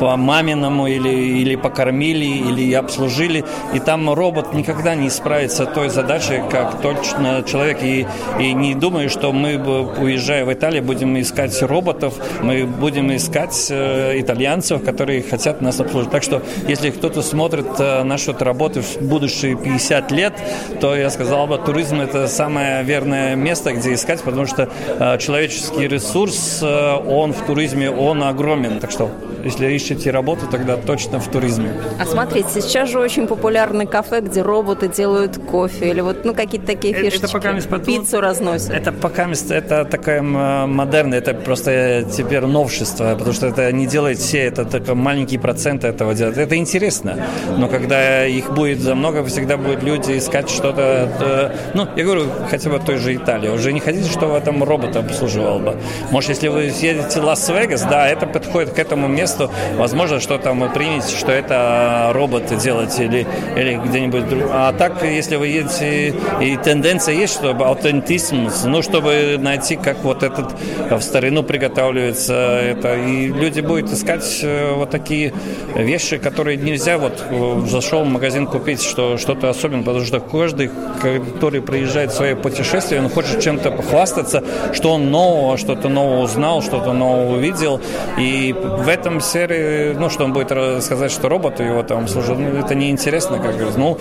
по 0.00 0.16
маминому 0.16 0.88
или, 0.88 1.08
или 1.08 1.54
покормили, 1.54 2.24
или 2.24 2.74
обслужили, 2.74 3.44
и 3.72 3.78
там 3.78 4.12
робот 4.12 4.52
никогда 4.54 4.96
не 4.96 5.08
справится 5.08 5.64
той 5.64 5.88
задачей, 5.88 6.42
как 6.50 6.82
точно 6.82 7.44
человек. 7.46 7.78
И, 7.82 8.06
и 8.40 8.52
не 8.54 8.74
думаю, 8.74 9.08
что 9.08 9.32
мы, 9.32 9.56
уезжая 9.56 10.44
в 10.44 10.52
Италию, 10.52 10.82
будем 10.82 11.18
искать 11.20 11.62
роботов, 11.62 12.14
мы 12.42 12.64
будем 12.64 13.14
искать 13.14 13.68
э, 13.70 14.20
итальянцев, 14.20 14.82
которые 14.82 15.22
хотят 15.22 15.60
нас 15.60 15.78
обслужить. 15.78 16.10
Так 16.10 16.24
что, 16.24 16.42
если 16.66 16.90
кто-то 16.90 17.22
смотрит 17.22 17.68
э, 17.78 18.02
на 18.02 18.15
насчет 18.16 18.40
работы 18.40 18.80
в 18.80 19.02
будущие 19.02 19.56
50 19.56 20.10
лет, 20.12 20.32
то 20.80 20.96
я 20.96 21.10
сказал 21.10 21.46
бы, 21.46 21.58
туризм 21.58 22.00
это 22.00 22.28
самое 22.28 22.82
верное 22.82 23.36
место, 23.36 23.74
где 23.74 23.92
искать, 23.92 24.22
потому 24.22 24.46
что 24.46 24.70
э, 24.98 25.18
человеческий 25.18 25.86
ресурс, 25.86 26.60
э, 26.62 26.94
он 27.06 27.34
в 27.34 27.44
туризме, 27.44 27.90
он 27.90 28.22
огромен. 28.22 28.80
Так 28.80 28.90
что, 28.90 29.10
если 29.44 29.70
ищете 29.70 30.10
работу, 30.10 30.46
тогда 30.50 30.78
точно 30.78 31.20
в 31.20 31.30
туризме. 31.30 31.74
А 32.00 32.06
смотрите, 32.06 32.48
сейчас 32.62 32.88
же 32.88 32.98
очень 32.98 33.26
популярны 33.26 33.86
кафе, 33.86 34.22
где 34.22 34.40
роботы 34.40 34.88
делают 34.88 35.36
кофе 35.36 35.90
или 35.90 36.00
вот 36.00 36.24
ну 36.24 36.34
какие-то 36.34 36.66
такие 36.66 36.94
фишечки. 36.94 37.24
Это 37.24 37.32
пока 37.32 37.52
мест, 37.52 37.68
Пиццу 37.84 38.20
разносят. 38.20 38.70
Это 38.70 38.92
пока 38.92 39.26
мест, 39.26 39.50
это 39.50 39.84
такая 39.84 40.22
модерная, 40.22 41.18
это 41.18 41.34
просто 41.34 42.06
теперь 42.16 42.46
новшество, 42.46 43.14
потому 43.14 43.34
что 43.34 43.46
это 43.48 43.70
не 43.72 43.86
делает 43.86 44.18
все, 44.18 44.38
это 44.38 44.64
только 44.64 44.94
маленький 44.94 45.36
процент 45.36 45.84
этого 45.84 46.14
делает. 46.14 46.38
Это 46.38 46.56
интересно, 46.56 47.18
но 47.58 47.68
когда 47.68 48.05
их 48.28 48.52
будет 48.52 48.80
за 48.80 48.94
много, 48.94 49.24
всегда 49.24 49.56
будут 49.56 49.82
люди 49.82 50.18
искать 50.18 50.50
что-то, 50.50 51.10
э, 51.20 51.56
ну, 51.74 51.88
я 51.96 52.04
говорю, 52.04 52.26
хотя 52.50 52.70
бы 52.70 52.78
той 52.78 52.96
же 52.96 53.14
Италии. 53.14 53.48
Уже 53.48 53.72
не 53.72 53.80
хотите, 53.80 54.10
чтобы 54.10 54.40
там 54.40 54.62
робот 54.62 54.96
обслуживал 54.96 55.58
бы. 55.58 55.76
Может, 56.10 56.30
если 56.30 56.48
вы 56.48 56.64
едете 56.64 57.20
в 57.20 57.24
Лас-Вегас, 57.24 57.82
да, 57.82 58.08
это 58.08 58.26
подходит 58.26 58.70
к 58.70 58.78
этому 58.78 59.08
месту, 59.08 59.50
возможно, 59.76 60.20
что 60.20 60.38
там 60.38 60.60
вы 60.60 60.68
примете, 60.68 61.16
что 61.16 61.32
это 61.32 62.10
робот 62.12 62.56
делать 62.58 62.98
или, 62.98 63.26
или 63.56 63.76
где-нибудь 63.76 64.28
друг. 64.28 64.42
А 64.50 64.72
так, 64.72 65.02
если 65.02 65.36
вы 65.36 65.48
едете, 65.48 66.14
и 66.40 66.56
тенденция 66.56 67.14
есть, 67.14 67.34
чтобы 67.34 67.64
аутентизм, 67.64 68.48
ну, 68.64 68.82
чтобы 68.82 69.36
найти, 69.38 69.76
как 69.76 70.04
вот 70.04 70.22
этот 70.22 70.54
в 70.90 71.00
старину 71.00 71.42
приготавливается 71.42 72.34
это, 72.34 72.96
и 72.96 73.26
люди 73.26 73.60
будут 73.60 73.92
искать 73.92 74.40
э, 74.42 74.72
вот 74.74 74.90
такие 74.90 75.32
вещи, 75.74 76.18
которые 76.18 76.56
нельзя 76.56 76.98
вот 76.98 77.22
э, 77.28 77.62
зашел 77.96 78.04
в 78.04 78.12
магазин 78.12 78.46
купить 78.46 78.82
что, 78.82 79.16
что-то 79.16 79.48
особенное, 79.48 79.84
потому 79.84 80.04
что 80.04 80.20
каждый, 80.20 80.70
который 81.00 81.62
приезжает 81.62 82.10
в 82.10 82.14
свое 82.14 82.36
путешествие, 82.36 83.00
он 83.00 83.08
хочет 83.08 83.40
чем-то 83.40 83.70
похвастаться, 83.70 84.42
что 84.72 84.92
он 84.92 85.10
нового, 85.10 85.56
что-то 85.56 85.88
нового 85.88 86.22
узнал, 86.22 86.62
что-то 86.62 86.92
нового 86.92 87.36
увидел, 87.36 87.80
и 88.18 88.52
в 88.52 88.88
этом 88.88 89.20
серии, 89.20 89.94
ну, 89.94 90.10
что 90.10 90.24
он 90.24 90.32
будет 90.32 90.50
сказать, 90.82 91.10
что 91.10 91.28
робот 91.28 91.60
его 91.60 91.82
там 91.82 92.08
служит, 92.08 92.38
ну, 92.38 92.48
это 92.58 92.74
неинтересно, 92.74 93.38
как 93.38 93.52
говорится. 93.52 93.78
Ну, 93.78 93.98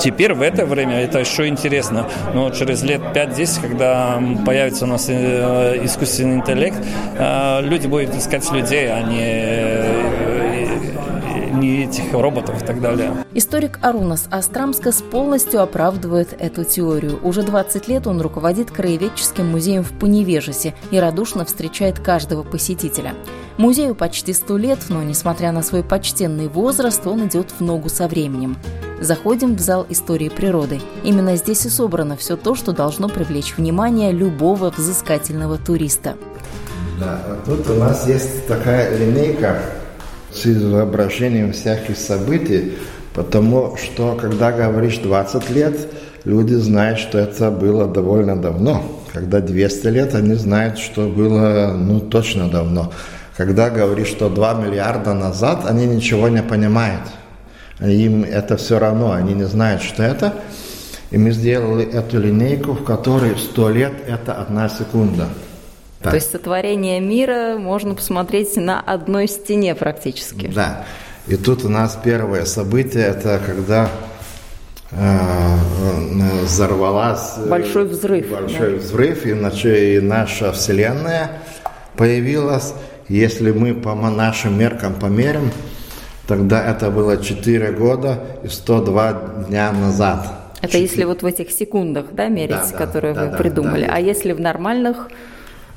теперь 0.00 0.32
в 0.32 0.42
это 0.42 0.64
время 0.64 1.02
это 1.02 1.18
еще 1.18 1.46
интересно, 1.46 2.06
но 2.34 2.50
через 2.50 2.82
лет 2.82 3.00
5-10, 3.14 3.68
когда 3.68 4.22
появится 4.46 4.84
у 4.84 4.88
нас 4.88 5.06
э, 5.08 5.80
искусственный 5.84 6.36
интеллект, 6.36 6.78
люди 7.60 7.86
будут 7.86 8.14
искать 8.14 8.50
людей, 8.52 8.90
а 8.90 9.02
не 9.02 10.23
не 11.64 11.84
этих 11.84 12.12
роботов 12.12 12.62
и 12.62 12.64
так 12.64 12.80
далее. 12.80 13.24
Историк 13.34 13.78
Арунас 13.82 14.26
Астрамскас 14.30 15.02
полностью 15.02 15.62
оправдывает 15.62 16.34
эту 16.38 16.64
теорию. 16.64 17.18
Уже 17.22 17.42
20 17.42 17.88
лет 17.88 18.06
он 18.06 18.20
руководит 18.20 18.70
краеведческим 18.70 19.46
музеем 19.46 19.82
в 19.82 19.92
Пуневежесе 19.92 20.74
и 20.90 20.98
радушно 20.98 21.44
встречает 21.44 21.98
каждого 21.98 22.42
посетителя. 22.42 23.14
Музею 23.56 23.94
почти 23.94 24.32
100 24.32 24.56
лет, 24.56 24.78
но, 24.88 25.02
несмотря 25.02 25.52
на 25.52 25.62
свой 25.62 25.82
почтенный 25.82 26.48
возраст, 26.48 27.06
он 27.06 27.26
идет 27.28 27.52
в 27.56 27.60
ногу 27.60 27.88
со 27.88 28.08
временем. 28.08 28.56
Заходим 29.00 29.56
в 29.56 29.60
зал 29.60 29.86
истории 29.88 30.28
природы. 30.28 30.80
Именно 31.02 31.36
здесь 31.36 31.66
и 31.66 31.68
собрано 31.68 32.16
все 32.16 32.36
то, 32.36 32.54
что 32.54 32.72
должно 32.72 33.08
привлечь 33.08 33.56
внимание 33.56 34.12
любого 34.12 34.70
взыскательного 34.70 35.58
туриста. 35.58 36.14
Да, 36.98 37.20
тут 37.44 37.68
у 37.70 37.74
нас 37.74 38.06
есть 38.06 38.46
такая 38.46 38.96
линейка 38.96 39.60
с 40.34 40.46
изображением 40.46 41.52
всяких 41.52 41.96
событий, 41.96 42.74
потому 43.14 43.76
что, 43.76 44.16
когда 44.20 44.52
говоришь 44.52 44.98
20 44.98 45.50
лет, 45.50 45.76
люди 46.24 46.54
знают, 46.54 46.98
что 46.98 47.18
это 47.18 47.50
было 47.50 47.86
довольно 47.86 48.40
давно. 48.40 49.00
Когда 49.12 49.40
200 49.40 49.86
лет, 49.88 50.14
они 50.14 50.34
знают, 50.34 50.78
что 50.78 51.08
было, 51.08 51.74
ну, 51.78 52.00
точно 52.00 52.48
давно. 52.48 52.92
Когда 53.36 53.70
говоришь, 53.70 54.08
что 54.08 54.28
2 54.28 54.54
миллиарда 54.54 55.14
назад, 55.14 55.66
они 55.66 55.86
ничего 55.86 56.28
не 56.28 56.42
понимают. 56.42 57.02
Им 57.80 58.24
это 58.24 58.56
все 58.56 58.78
равно, 58.78 59.12
они 59.12 59.34
не 59.34 59.46
знают, 59.46 59.82
что 59.82 60.02
это. 60.02 60.34
И 61.10 61.18
мы 61.18 61.30
сделали 61.30 61.84
эту 61.84 62.20
линейку, 62.20 62.72
в 62.72 62.84
которой 62.84 63.36
100 63.36 63.70
лет– 63.70 63.92
это 64.06 64.32
одна 64.34 64.68
секунда. 64.68 65.28
Так. 66.04 66.10
То 66.10 66.16
есть 66.16 66.30
сотворение 66.30 67.00
мира 67.00 67.56
можно 67.56 67.94
посмотреть 67.94 68.56
на 68.56 68.78
одной 68.78 69.26
стене 69.26 69.74
практически. 69.74 70.48
Да. 70.54 70.84
И 71.26 71.36
тут 71.36 71.64
у 71.64 71.70
нас 71.70 71.98
первое 72.04 72.44
событие, 72.44 73.04
это 73.04 73.40
когда 73.44 73.88
э, 74.90 75.56
взорвалась... 76.42 77.38
Э, 77.38 77.48
большой 77.48 77.86
взрыв. 77.86 78.28
Большой 78.28 78.72
да. 78.72 78.76
взрыв, 78.76 79.24
и, 79.24 79.30
и 79.96 80.00
наша 80.00 80.52
Вселенная 80.52 81.40
появилась. 81.96 82.74
Если 83.08 83.50
мы 83.52 83.72
по 83.72 83.94
нашим 83.94 84.58
меркам 84.58 84.96
померим, 84.96 85.50
тогда 86.26 86.62
это 86.62 86.90
было 86.90 87.16
4 87.16 87.72
года 87.72 88.18
и 88.42 88.48
102 88.48 89.46
дня 89.48 89.72
назад. 89.72 90.26
Это 90.58 90.72
4. 90.72 90.82
если 90.82 91.04
вот 91.04 91.22
в 91.22 91.26
этих 91.26 91.50
секундах, 91.50 92.06
да, 92.12 92.28
мерить, 92.28 92.72
да, 92.72 92.76
которые 92.76 93.14
да, 93.14 93.24
вы 93.24 93.30
да, 93.30 93.36
придумали. 93.38 93.86
Да, 93.86 93.94
а 93.94 94.00
если 94.00 94.32
в 94.32 94.40
нормальных 94.40 95.08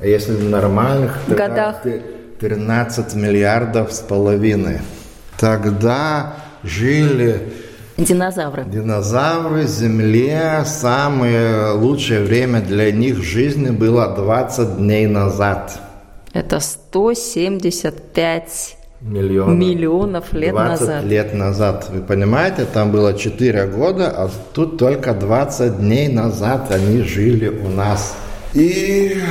если 0.02 0.34
в 0.34 0.50
нормальных 0.50 1.18
годах 1.28 1.84
13 2.40 3.16
миллиардов 3.16 3.92
с 3.92 4.00
половиной. 4.00 4.80
Тогда 5.40 6.36
жили 6.64 7.54
Динозавры. 7.98 8.64
Динозавры, 8.66 9.66
Земле. 9.66 10.62
Самое 10.66 11.72
лучшее 11.72 12.24
время 12.24 12.62
для 12.62 12.92
них 12.92 13.24
жизни 13.24 13.72
было 13.72 14.16
20 14.16 14.78
дней 14.78 15.08
назад. 15.08 15.80
Это 16.32 16.60
175 16.60 18.78
миллионов, 19.02 19.58
миллионов 19.58 20.32
лет 20.34 20.52
20 20.52 20.82
назад. 20.82 21.04
лет 21.06 21.34
назад. 21.34 21.90
Вы 21.90 22.02
понимаете, 22.02 22.68
там 22.72 22.92
было 22.92 23.18
4 23.18 23.66
года, 23.66 24.14
а 24.16 24.30
тут 24.54 24.78
только 24.78 25.16
20 25.16 25.80
дней 25.80 26.08
назад 26.08 26.72
они 26.72 27.02
жили 27.02 27.48
у 27.48 27.70
нас. 27.70 28.16
И 28.54 29.24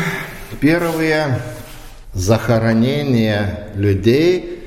Первые 0.60 1.40
захоронения 2.14 3.68
людей 3.74 4.62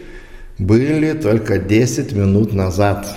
были 0.57 1.13
только 1.13 1.57
10 1.57 2.13
минут 2.13 2.53
назад. 2.53 3.07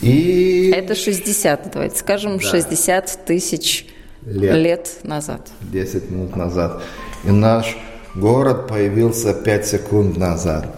И... 0.00 0.72
Это 0.74 0.94
60, 0.94 1.70
давайте 1.72 1.96
скажем, 1.96 2.38
да. 2.38 2.44
60 2.44 3.24
тысяч 3.24 3.86
лет. 4.24 4.54
лет 4.54 4.90
назад. 5.02 5.48
10 5.62 6.10
минут 6.10 6.36
назад. 6.36 6.82
И 7.24 7.30
наш 7.30 7.76
город 8.14 8.68
появился 8.68 9.32
5 9.32 9.66
секунд 9.66 10.16
назад. 10.16 10.76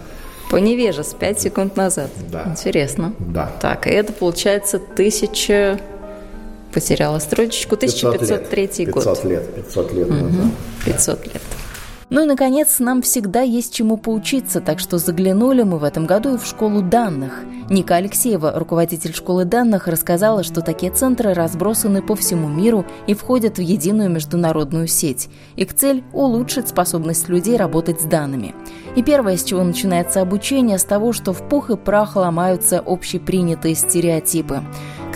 По 0.49 0.55
невежес 0.55 1.13
5 1.13 1.41
секунд 1.41 1.75
назад. 1.75 2.09
Да. 2.31 2.45
Интересно. 2.47 3.13
Да. 3.19 3.51
Так, 3.59 3.85
и 3.85 3.89
это 3.89 4.13
получается 4.13 4.79
тысяча 4.79 5.79
потеряла 6.73 7.19
строчечку. 7.19 7.75
1503 7.75 8.67
500 8.67 8.89
год. 8.89 9.03
500 9.03 9.25
лет. 9.25 9.55
500 9.55 9.93
лет 9.93 10.09
назад. 10.09 10.31
Угу. 10.31 10.51
500 10.85 11.27
лет. 11.27 11.41
Ну 12.09 12.23
и, 12.23 12.25
наконец, 12.25 12.79
нам 12.79 13.01
всегда 13.01 13.41
есть 13.41 13.73
чему 13.73 13.97
поучиться, 13.97 14.61
так 14.61 14.79
что 14.79 14.97
заглянули 14.97 15.63
мы 15.63 15.77
в 15.77 15.83
этом 15.83 16.05
году 16.05 16.35
и 16.35 16.37
в 16.37 16.45
школу 16.45 16.81
данных. 16.81 17.43
Ника 17.69 17.95
Алексеева, 17.95 18.53
руководитель 18.55 19.13
школы 19.13 19.43
данных, 19.43 19.89
рассказала, 19.89 20.43
что 20.43 20.61
такие 20.61 20.89
центры 20.89 21.33
разбросаны 21.33 22.01
по 22.01 22.15
всему 22.15 22.47
миру 22.47 22.85
и 23.07 23.13
входят 23.13 23.57
в 23.57 23.61
единую 23.61 24.09
международную 24.09 24.87
сеть. 24.87 25.27
Их 25.57 25.75
цель– 25.75 26.01
улучшить 26.13 26.69
способность 26.69 27.27
людей 27.27 27.57
работать 27.57 27.99
с 27.99 28.05
данными. 28.05 28.55
И 28.95 29.03
первое, 29.03 29.35
с 29.35 29.43
чего 29.43 29.61
начинается 29.63 30.21
обучение, 30.21 30.79
с 30.79 30.85
того, 30.85 31.11
что 31.11 31.33
в 31.33 31.49
пух 31.49 31.71
и 31.71 31.75
прах 31.75 32.15
ломаются 32.15 32.81
общепринятые 32.85 33.75
стереотипы. 33.75 34.61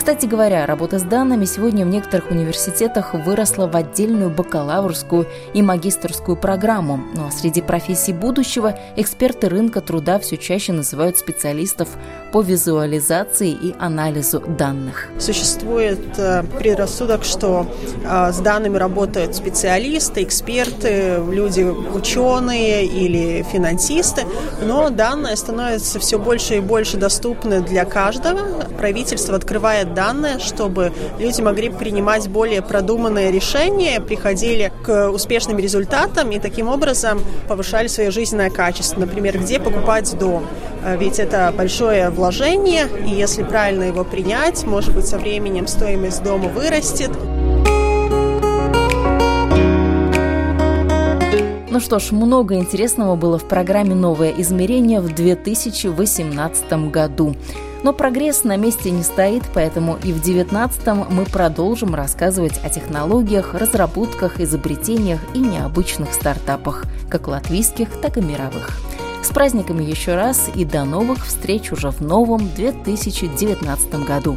Кстати 0.02 0.26
говоря, 0.26 0.66
работа 0.66 0.98
с 0.98 1.02
данными 1.02 1.44
сегодня 1.44 1.86
в 1.86 1.88
некоторых 1.88 2.32
университетах 2.32 3.14
выросла 3.14 3.68
в 3.68 3.76
отдельную 3.76 4.30
бакалаврскую 4.30 5.28
и 5.54 5.62
магистрскую 5.62 6.36
программу. 6.36 6.81
Ну 6.82 7.26
а 7.26 7.30
среди 7.30 7.62
профессий 7.62 8.12
будущего 8.12 8.78
эксперты 8.96 9.48
рынка 9.48 9.80
труда 9.80 10.18
все 10.18 10.36
чаще 10.36 10.72
называют 10.72 11.16
специалистов 11.16 11.88
по 12.32 12.40
визуализации 12.40 13.50
и 13.50 13.74
анализу 13.78 14.40
данных. 14.40 15.08
Существует 15.18 16.00
э, 16.16 16.42
предрассудок, 16.58 17.24
что 17.24 17.66
э, 18.04 18.32
с 18.32 18.38
данными 18.38 18.78
работают 18.78 19.36
специалисты, 19.36 20.22
эксперты, 20.22 21.22
люди 21.30 21.62
ученые 21.62 22.84
или 22.86 23.42
финансисты, 23.42 24.22
но 24.62 24.90
данные 24.90 25.36
становятся 25.36 26.00
все 26.00 26.18
больше 26.18 26.56
и 26.56 26.60
больше 26.60 26.96
доступны 26.96 27.60
для 27.60 27.84
каждого. 27.84 28.64
Правительство 28.78 29.36
открывает 29.36 29.94
данные, 29.94 30.38
чтобы 30.38 30.92
люди 31.18 31.40
могли 31.40 31.68
принимать 31.68 32.28
более 32.28 32.62
продуманные 32.62 33.30
решения, 33.30 34.00
приходили 34.00 34.72
к 34.84 35.10
успешным 35.10 35.58
результатам 35.58 36.30
и 36.30 36.38
таким 36.38 36.71
образом 36.72 37.20
повышали 37.48 37.86
свое 37.86 38.10
жизненное 38.10 38.50
качество. 38.50 39.00
Например, 39.00 39.38
где 39.38 39.60
покупать 39.60 40.16
дом. 40.18 40.46
Э, 40.84 40.96
ведь 40.98 41.18
это 41.18 41.52
большое 41.56 42.10
вложение, 42.10 42.88
и 43.06 43.10
если 43.10 43.42
правильно 43.42 43.84
его 43.84 44.04
принять, 44.04 44.64
может 44.64 44.94
быть, 44.94 45.06
со 45.06 45.18
временем 45.18 45.66
стоимость 45.66 46.22
дома 46.22 46.48
вырастет. 46.48 47.10
Ну 51.70 51.80
что 51.80 51.98
ж, 51.98 52.10
много 52.10 52.56
интересного 52.56 53.16
было 53.16 53.38
в 53.38 53.48
программе 53.48 53.94
«Новое 53.94 54.32
измерение» 54.36 55.00
в 55.00 55.14
2018 55.14 56.90
году. 56.90 57.34
Но 57.82 57.92
прогресс 57.92 58.44
на 58.44 58.56
месте 58.56 58.90
не 58.90 59.02
стоит, 59.02 59.42
поэтому 59.52 59.94
и 59.96 60.12
в 60.12 60.22
2019 60.22 60.86
мы 61.10 61.24
продолжим 61.24 61.94
рассказывать 61.94 62.60
о 62.64 62.70
технологиях, 62.70 63.54
разработках, 63.54 64.40
изобретениях 64.40 65.20
и 65.34 65.38
необычных 65.38 66.14
стартапах, 66.14 66.84
как 67.08 67.28
латвийских, 67.28 67.88
так 68.00 68.18
и 68.18 68.20
мировых. 68.20 68.78
С 69.22 69.28
праздниками 69.28 69.84
еще 69.84 70.14
раз 70.14 70.50
и 70.54 70.64
до 70.64 70.84
новых 70.84 71.26
встреч 71.26 71.72
уже 71.72 71.90
в 71.90 72.00
новом 72.00 72.48
2019 72.54 74.04
году. 74.04 74.36